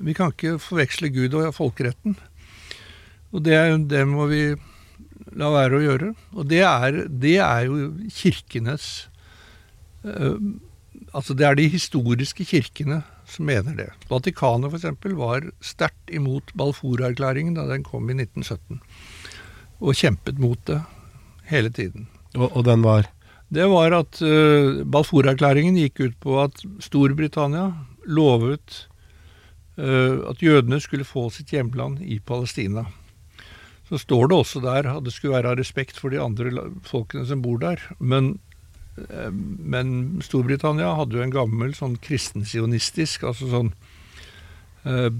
vi 0.03 0.15
kan 0.17 0.34
ikke 0.34 0.58
forveksle 0.63 1.12
Gud 1.15 1.38
og 1.39 1.53
folkeretten. 1.55 2.17
Og 3.32 3.45
det, 3.45 3.55
det 3.91 4.03
må 4.10 4.27
vi 4.32 4.43
la 5.39 5.51
være 5.53 5.79
å 5.79 5.86
gjøre. 5.86 6.10
Og 6.36 6.49
det 6.49 6.63
er, 6.65 7.03
det 7.08 7.38
er 7.45 7.69
jo 7.69 7.93
kirkenes 8.21 8.89
eh, 10.03 10.36
Altså 11.15 11.34
det 11.34 11.45
er 11.47 11.55
de 11.55 11.63
historiske 11.71 12.43
kirkene 12.45 12.99
som 13.25 13.47
mener 13.47 13.73
det. 13.77 13.88
Vatikanet 14.12 14.69
f.eks. 14.69 15.08
var 15.17 15.47
sterkt 15.63 16.12
imot 16.13 16.51
Balfour-erklæringen 16.60 17.55
da 17.58 17.63
den 17.69 17.86
kom 17.88 18.12
i 18.12 18.17
1917. 18.17 18.77
Og 19.79 19.97
kjempet 19.97 20.41
mot 20.43 20.60
det 20.69 20.82
hele 21.49 21.71
tiden. 21.73 22.07
Og, 22.38 22.49
og 22.53 22.65
den 22.67 22.83
var 22.85 23.09
Det 23.49 23.65
var 23.65 23.95
at 23.97 24.21
uh, 24.21 24.85
Balfour-erklæringen 24.85 25.77
gikk 25.79 26.03
ut 26.03 26.17
på 26.21 26.38
at 26.43 26.62
Storbritannia 26.85 27.71
lovet 28.05 28.85
uh, 29.81 30.29
at 30.29 30.43
jødene 30.43 30.79
skulle 30.79 31.07
få 31.07 31.29
sitt 31.33 31.49
hjemland 31.49 32.03
i 32.05 32.19
Palestina. 32.19 32.85
Så 33.89 33.97
står 33.97 34.29
det 34.29 34.38
også 34.38 34.62
der 34.62 34.85
at 34.91 35.01
det 35.03 35.15
skulle 35.15 35.33
være 35.33 35.55
av 35.55 35.57
respekt 35.57 35.97
for 35.97 36.13
de 36.13 36.21
andre 36.21 36.69
folkene 36.85 37.25
som 37.25 37.41
bor 37.41 37.57
der. 37.57 37.81
Men, 37.97 38.35
uh, 39.09 39.34
men 39.34 40.21
Storbritannia 40.21 40.93
hadde 40.99 41.17
jo 41.17 41.26
en 41.26 41.34
gammel 41.34 41.74
sånn 41.74 41.97
kristensionistisk, 41.97 43.26
altså 43.26 43.49
sånn 43.49 43.74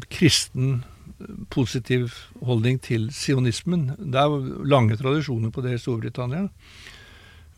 kristen 0.08 0.78
positiv 1.52 2.14
holdning 2.46 2.80
til 2.84 3.10
sionismen. 3.16 3.90
Det 3.98 4.20
er 4.20 4.66
lange 4.68 4.98
tradisjoner 5.00 5.52
på 5.54 5.64
det 5.66 5.76
i 5.76 5.82
Storbritannia. 5.82 6.48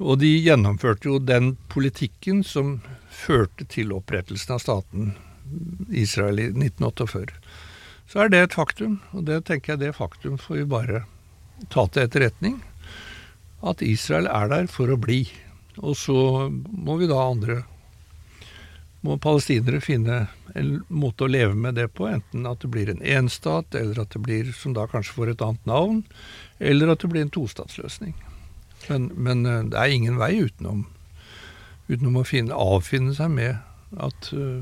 Og 0.01 0.17
de 0.21 0.31
gjennomførte 0.41 1.09
jo 1.09 1.19
den 1.21 1.53
politikken 1.69 2.41
som 2.47 2.79
førte 3.11 3.67
til 3.69 3.93
opprettelsen 3.93 4.55
av 4.55 4.63
staten 4.63 5.13
Israel 5.89 6.39
i 6.41 6.47
1948. 6.49 7.37
Så 8.09 8.23
er 8.23 8.31
det 8.31 8.41
et 8.43 8.57
faktum, 8.57 8.99
og 9.15 9.27
det 9.29 9.43
tenker 9.47 9.75
jeg 9.75 9.83
det 9.85 9.95
faktum 9.95 10.39
får 10.41 10.63
vi 10.63 10.67
bare 10.73 11.03
ta 11.71 11.85
til 11.87 12.07
etterretning. 12.07 12.57
At 13.61 13.83
Israel 13.85 14.27
er 14.27 14.49
der 14.49 14.71
for 14.71 14.89
å 14.89 14.99
bli. 14.99 15.23
Og 15.79 15.95
så 15.95 16.49
må 16.49 16.97
vi 16.99 17.07
da 17.07 17.21
andre 17.21 17.61
må 19.05 19.17
palestinere 19.21 19.81
finne 19.81 20.25
en 20.57 20.71
måte 20.91 21.25
å 21.25 21.31
leve 21.31 21.55
med 21.57 21.77
det 21.79 21.87
på, 21.97 22.05
enten 22.09 22.45
at 22.49 22.61
det 22.61 22.69
blir 22.73 22.91
en 22.91 23.01
enstat, 23.01 23.73
eller 23.77 24.03
at 24.03 24.13
det 24.13 24.21
blir, 24.21 24.51
som 24.53 24.75
da 24.77 24.85
kanskje 24.89 25.15
får 25.15 25.33
et 25.33 25.45
annet 25.45 25.69
navn, 25.69 26.03
eller 26.59 26.93
at 26.93 27.01
det 27.01 27.09
blir 27.13 27.25
en 27.25 27.33
tostatsløsning. 27.33 28.13
Men, 28.89 29.09
men 29.15 29.45
eh, 29.45 29.63
det 29.71 29.79
er 29.79 29.95
ingen 29.95 30.19
vei 30.21 30.35
utenom, 30.41 30.85
utenom 31.89 32.21
å 32.21 32.27
finne, 32.27 32.57
avfinne 32.57 33.15
seg 33.17 33.33
med 33.33 33.57
at 34.01 34.29
uh, 34.31 34.61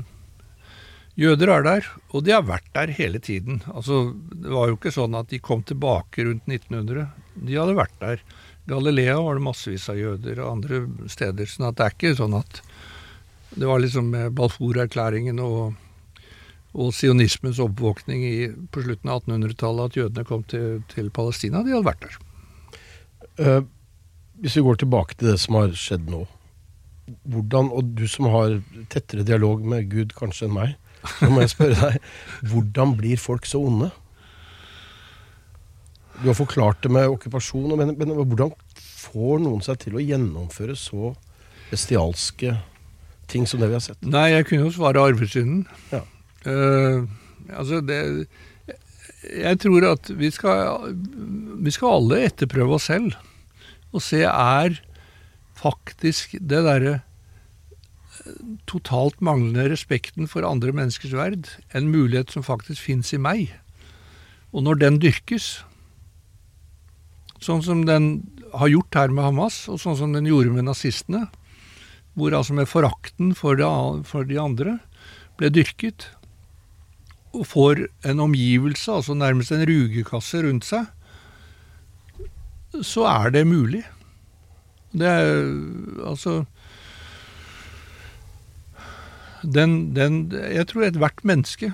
jøder 1.20 1.52
er 1.54 1.66
der, 1.66 1.88
og 2.10 2.24
de 2.26 2.34
har 2.34 2.46
vært 2.48 2.66
der 2.74 2.90
hele 2.96 3.20
tiden. 3.22 3.60
Altså, 3.70 4.16
det 4.32 4.50
var 4.50 4.70
jo 4.70 4.78
ikke 4.78 4.94
sånn 4.94 5.14
at 5.18 5.30
de 5.30 5.38
kom 5.42 5.62
tilbake 5.66 6.26
rundt 6.26 6.48
1900. 6.50 7.06
De 7.36 7.54
hadde 7.54 7.76
vært 7.78 7.94
der. 8.02 8.24
Galilea 8.70 9.20
var 9.22 9.38
det 9.38 9.44
massevis 9.46 9.86
av 9.92 10.00
jøder, 10.00 10.42
og 10.42 10.56
andre 10.56 10.82
steder. 11.12 11.46
sånn 11.48 11.68
at 11.70 11.78
det 11.78 11.86
er 11.86 11.96
ikke 11.96 12.16
sånn 12.18 12.36
at 12.40 12.60
det 13.50 13.66
var 13.66 13.82
liksom 13.82 14.12
Balfour-erklæringen 14.36 15.40
og, 15.42 15.74
og 16.74 16.92
sionismens 16.94 17.58
oppvåkning 17.62 18.24
i, 18.26 18.36
på 18.70 18.84
slutten 18.84 19.10
av 19.10 19.24
1800-tallet 19.24 19.90
at 19.90 19.98
jødene 19.98 20.26
kom 20.28 20.44
til, 20.50 20.82
til, 20.92 21.10
Palestina. 21.14 21.64
De 21.66 21.74
hadde 21.74 21.88
vært 21.88 22.06
der. 22.06 22.18
Uh, 23.40 23.62
hvis 24.40 24.56
vi 24.56 24.64
går 24.64 24.78
tilbake 24.80 25.16
til 25.18 25.32
det 25.32 25.40
som 25.42 25.58
har 25.58 25.74
skjedd 25.76 26.06
nå. 26.12 26.22
Hvordan, 27.26 27.72
og 27.74 27.90
du 27.98 28.06
som 28.08 28.28
har 28.30 28.60
tettere 28.92 29.26
dialog 29.26 29.64
med 29.66 29.90
Gud 29.90 30.14
kanskje 30.16 30.46
enn 30.46 30.54
meg, 30.54 30.76
så 31.16 31.30
må 31.32 31.42
jeg 31.42 31.54
spørre 31.56 31.78
deg, 31.80 32.06
hvordan 32.52 32.94
blir 32.98 33.20
folk 33.20 33.48
så 33.48 33.60
onde? 33.66 33.90
Du 36.20 36.28
har 36.28 36.36
forklart 36.36 36.82
det 36.84 36.92
med 36.92 37.08
okkupasjon, 37.08 37.72
men, 37.80 37.94
men 37.98 38.12
hvordan 38.14 38.52
får 38.76 39.40
noen 39.42 39.62
seg 39.64 39.80
til 39.80 39.96
å 39.96 40.04
gjennomføre 40.04 40.76
så 40.76 41.14
bestialske 41.70 42.58
ting 43.30 43.46
som 43.48 43.62
det 43.62 43.70
vi 43.70 43.78
har 43.78 43.84
sett? 43.84 44.00
Nei, 44.04 44.30
jeg 44.34 44.48
kunne 44.48 44.68
jo 44.68 44.74
svare 44.74 45.02
arvesynden. 45.10 45.64
Ja. 45.92 46.04
Uh, 46.46 47.04
altså, 47.52 47.82
det 47.84 48.26
Jeg 49.20 49.58
tror 49.60 49.84
at 49.90 50.08
vi 50.16 50.30
skal, 50.32 50.94
vi 51.60 51.72
skal 51.74 51.98
alle 51.98 52.22
etterprøve 52.30 52.78
oss 52.78 52.88
selv 52.88 53.12
og 53.90 54.00
se 54.00 54.22
er 54.24 54.78
faktisk 55.58 56.38
det 56.40 56.62
derre 56.64 57.00
totalt 58.70 59.20
manglende 59.24 59.70
respekten 59.72 60.28
for 60.30 60.46
andre 60.46 60.72
menneskers 60.76 61.14
verd 61.16 61.48
en 61.76 61.90
mulighet 61.90 62.32
som 62.32 62.46
faktisk 62.46 62.82
fins 62.82 63.12
i 63.16 63.20
meg. 63.20 63.50
Og 64.54 64.64
når 64.66 64.80
den 64.80 65.00
dyrkes, 65.02 65.62
sånn 67.40 67.62
som 67.64 67.84
den 67.88 68.12
har 68.54 68.70
gjort 68.70 68.98
her 68.98 69.14
med 69.14 69.24
Hamas, 69.24 69.62
og 69.70 69.80
sånn 69.82 69.98
som 69.98 70.14
den 70.14 70.28
gjorde 70.28 70.54
med 70.54 70.66
nazistene, 70.68 71.28
hvor 72.14 72.34
altså 72.36 72.56
med 72.56 72.68
forakten 72.68 73.34
for, 73.38 73.60
for 74.04 74.26
de 74.26 74.40
andre 74.40 74.78
ble 75.38 75.50
dyrket, 75.54 76.10
og 77.30 77.46
får 77.46 77.84
en 78.10 78.20
omgivelse, 78.20 78.90
altså 78.92 79.14
nærmest 79.14 79.52
en 79.54 79.62
rugekasse 79.68 80.42
rundt 80.42 80.66
seg, 80.66 80.88
så 82.86 83.06
er 83.06 83.30
det 83.34 83.46
mulig. 83.46 83.84
Det 84.90 85.06
er 85.06 85.38
altså 86.06 86.44
den, 89.42 89.94
den, 89.94 90.32
Jeg 90.32 90.66
tror 90.68 90.84
ethvert 90.84 91.24
menneske 91.24 91.72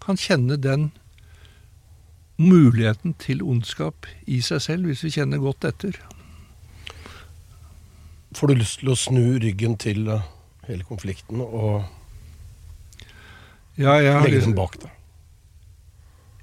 kan 0.00 0.16
kjenne 0.16 0.56
den 0.56 0.90
muligheten 2.40 3.14
til 3.20 3.42
ondskap 3.42 4.06
i 4.26 4.40
seg 4.40 4.62
selv, 4.64 4.88
hvis 4.88 5.04
vi 5.04 5.12
kjenner 5.18 5.42
godt 5.42 5.66
etter. 5.68 5.98
Får 8.36 8.50
du 8.50 8.60
lyst 8.60 8.80
til 8.82 8.92
å 8.92 8.98
snu 8.98 9.24
ryggen 9.42 9.76
til 9.80 10.06
eh, 10.12 10.28
hele 10.68 10.86
konflikten 10.86 11.42
og 11.42 11.82
ja, 13.80 13.96
legge 13.98 14.36
lyst, 14.36 14.46
den 14.46 14.56
bak 14.58 14.78
deg? 14.82 14.92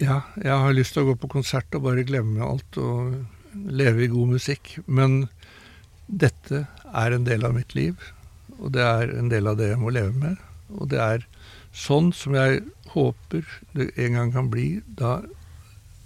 Ja, 0.03 0.21
jeg 0.41 0.57
har 0.63 0.75
lyst 0.75 0.95
til 0.95 1.05
å 1.05 1.11
gå 1.11 1.15
på 1.21 1.31
konsert 1.38 1.73
og 1.77 1.85
bare 1.88 2.05
glemme 2.07 2.43
alt 2.45 2.77
og 2.81 3.15
leve 3.53 4.05
i 4.05 4.11
god 4.11 4.35
musikk. 4.35 4.75
Men 4.85 5.25
dette 6.07 6.65
er 6.88 7.15
en 7.15 7.25
del 7.27 7.47
av 7.47 7.55
mitt 7.55 7.73
liv, 7.77 7.95
og 8.59 8.75
det 8.75 8.83
er 8.83 9.15
en 9.15 9.31
del 9.31 9.49
av 9.49 9.57
det 9.59 9.71
jeg 9.71 9.81
må 9.81 9.93
leve 9.95 10.13
med. 10.17 10.38
Og 10.75 10.91
det 10.91 11.01
er 11.01 11.25
sånn 11.77 12.11
som 12.15 12.35
jeg 12.38 12.63
håper 12.93 13.43
det 13.77 13.91
en 14.01 14.17
gang 14.17 14.31
kan 14.35 14.51
bli 14.51 14.69
da 14.99 15.19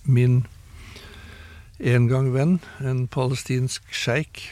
min 0.03 0.43
en 1.81 2.05
gang 2.05 2.27
venn, 2.33 2.59
en 2.85 3.07
palestinsk 3.09 3.87
sjeik, 3.89 4.43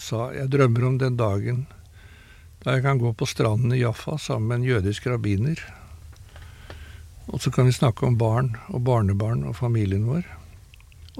sa 0.00 0.28
jeg 0.34 0.50
drømmer 0.50 0.86
om 0.88 0.98
den 0.98 1.16
dagen 1.18 1.64
da 2.64 2.76
jeg 2.76 2.84
kan 2.86 2.98
gå 2.98 3.12
på 3.12 3.26
stranden 3.28 3.74
i 3.76 3.82
Jaffa 3.82 4.16
sammen 4.18 4.48
med 4.48 4.56
en 4.56 4.68
jødisk 4.70 5.06
rabbiner. 5.06 5.60
Og 7.28 7.42
så 7.42 7.50
kan 7.52 7.68
vi 7.68 7.76
snakke 7.76 8.06
om 8.06 8.16
barn 8.18 8.54
og 8.72 8.80
barnebarn 8.86 9.44
og 9.44 9.58
familien 9.58 10.06
vår. 10.08 10.24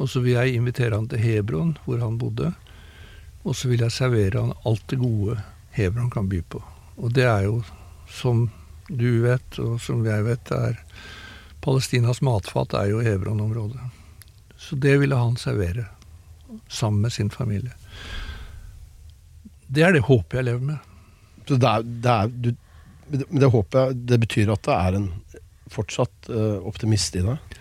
Og 0.01 0.09
så 0.09 0.23
vil 0.25 0.39
jeg 0.39 0.57
invitere 0.57 0.97
han 0.97 1.09
til 1.09 1.21
Hebron, 1.21 1.77
hvor 1.85 2.01
han 2.01 2.17
bodde. 2.19 2.55
Og 3.45 3.57
så 3.57 3.69
vil 3.69 3.85
jeg 3.85 3.93
servere 3.93 4.41
han 4.41 4.57
alt 4.65 4.89
det 4.89 4.99
gode 5.03 5.37
Hebron 5.77 6.11
kan 6.11 6.29
by 6.33 6.41
på. 6.49 6.63
Og 6.97 7.13
det 7.13 7.29
er 7.29 7.45
jo, 7.45 7.61
som 8.09 8.49
du 8.89 9.23
vet, 9.27 9.61
og 9.61 9.77
som 9.85 10.05
jeg 10.07 10.25
vet, 10.25 10.51
er 10.53 10.81
Palestinas 11.65 12.23
matfat 12.25 12.75
er 12.77 12.91
jo 12.93 13.05
Hebron-området. 13.05 13.81
Så 14.57 14.77
det 14.81 14.97
ville 15.01 15.17
han 15.17 15.37
servere, 15.37 15.87
sammen 16.69 17.03
med 17.05 17.13
sin 17.13 17.31
familie. 17.31 17.73
Det 19.75 19.85
er 19.85 19.97
det 19.97 20.05
håpet 20.07 20.39
jeg 20.39 20.49
lever 20.49 20.69
med. 20.73 20.91
Så 21.49 21.59
det, 21.61 21.69
er, 21.71 21.85
det, 22.05 22.15
er, 22.15 22.31
du, 22.31 23.25
det 23.41 23.51
håpet 23.53 23.81
jeg, 23.81 24.01
det 24.11 24.21
betyr 24.23 24.53
at 24.55 24.65
det 24.67 24.79
er 24.79 24.99
en 25.01 25.09
fortsatt 25.75 26.31
uh, 26.31 26.61
optimist 26.69 27.17
i 27.19 27.25
deg? 27.25 27.61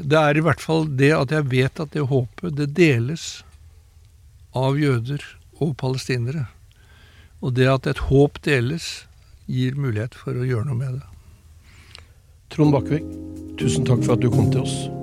Det 0.00 0.18
er 0.20 0.36
i 0.36 0.44
hvert 0.44 0.62
fall 0.62 0.86
det 1.00 1.12
at 1.16 1.32
jeg 1.34 1.48
vet 1.50 1.82
at 1.82 1.92
det 1.96 2.08
håpet, 2.10 2.56
det 2.58 2.70
deles 2.76 3.42
av 4.56 4.78
jøder 4.80 5.24
og 5.60 5.76
palestinere. 5.80 6.46
Og 7.40 7.54
det 7.56 7.68
at 7.72 7.88
et 7.88 8.04
håp 8.10 8.40
deles, 8.44 9.06
gir 9.50 9.74
mulighet 9.74 10.14
for 10.14 10.36
å 10.36 10.46
gjøre 10.46 10.68
noe 10.68 10.78
med 10.78 11.00
det. 11.00 11.06
Trond 12.54 12.74
Bakkevik, 12.74 13.06
tusen 13.58 13.86
takk 13.88 14.04
for 14.04 14.14
at 14.14 14.22
du 14.22 14.30
kom 14.30 14.50
til 14.52 14.62
oss. 14.62 14.99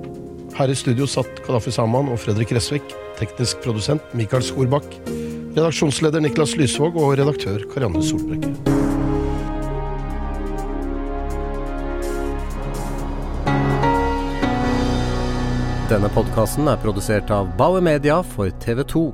Her 0.58 0.72
i 0.72 0.74
studio 0.74 1.06
satt 1.06 1.36
Kadafi 1.46 1.70
Saman 1.70 2.08
og 2.10 2.18
Fredrik 2.18 2.50
Resvik, 2.50 2.90
teknisk 3.14 3.60
produsent 3.62 4.02
Mikael 4.18 4.42
Skorbakk, 4.42 4.96
redaksjonsleder 5.54 6.24
Niklas 6.24 6.56
Lysvåg 6.58 6.98
og 6.98 7.12
redaktør 7.20 7.62
Karianne 7.70 8.02
Solbrekke. 8.02 8.50
Denne 15.94 16.10
podkasten 16.18 16.66
er 16.66 16.82
produsert 16.82 17.30
av 17.30 17.54
Bauer 17.54 17.86
Media 17.92 18.18
for 18.34 18.50
TV 18.66 18.82
2. 18.82 19.06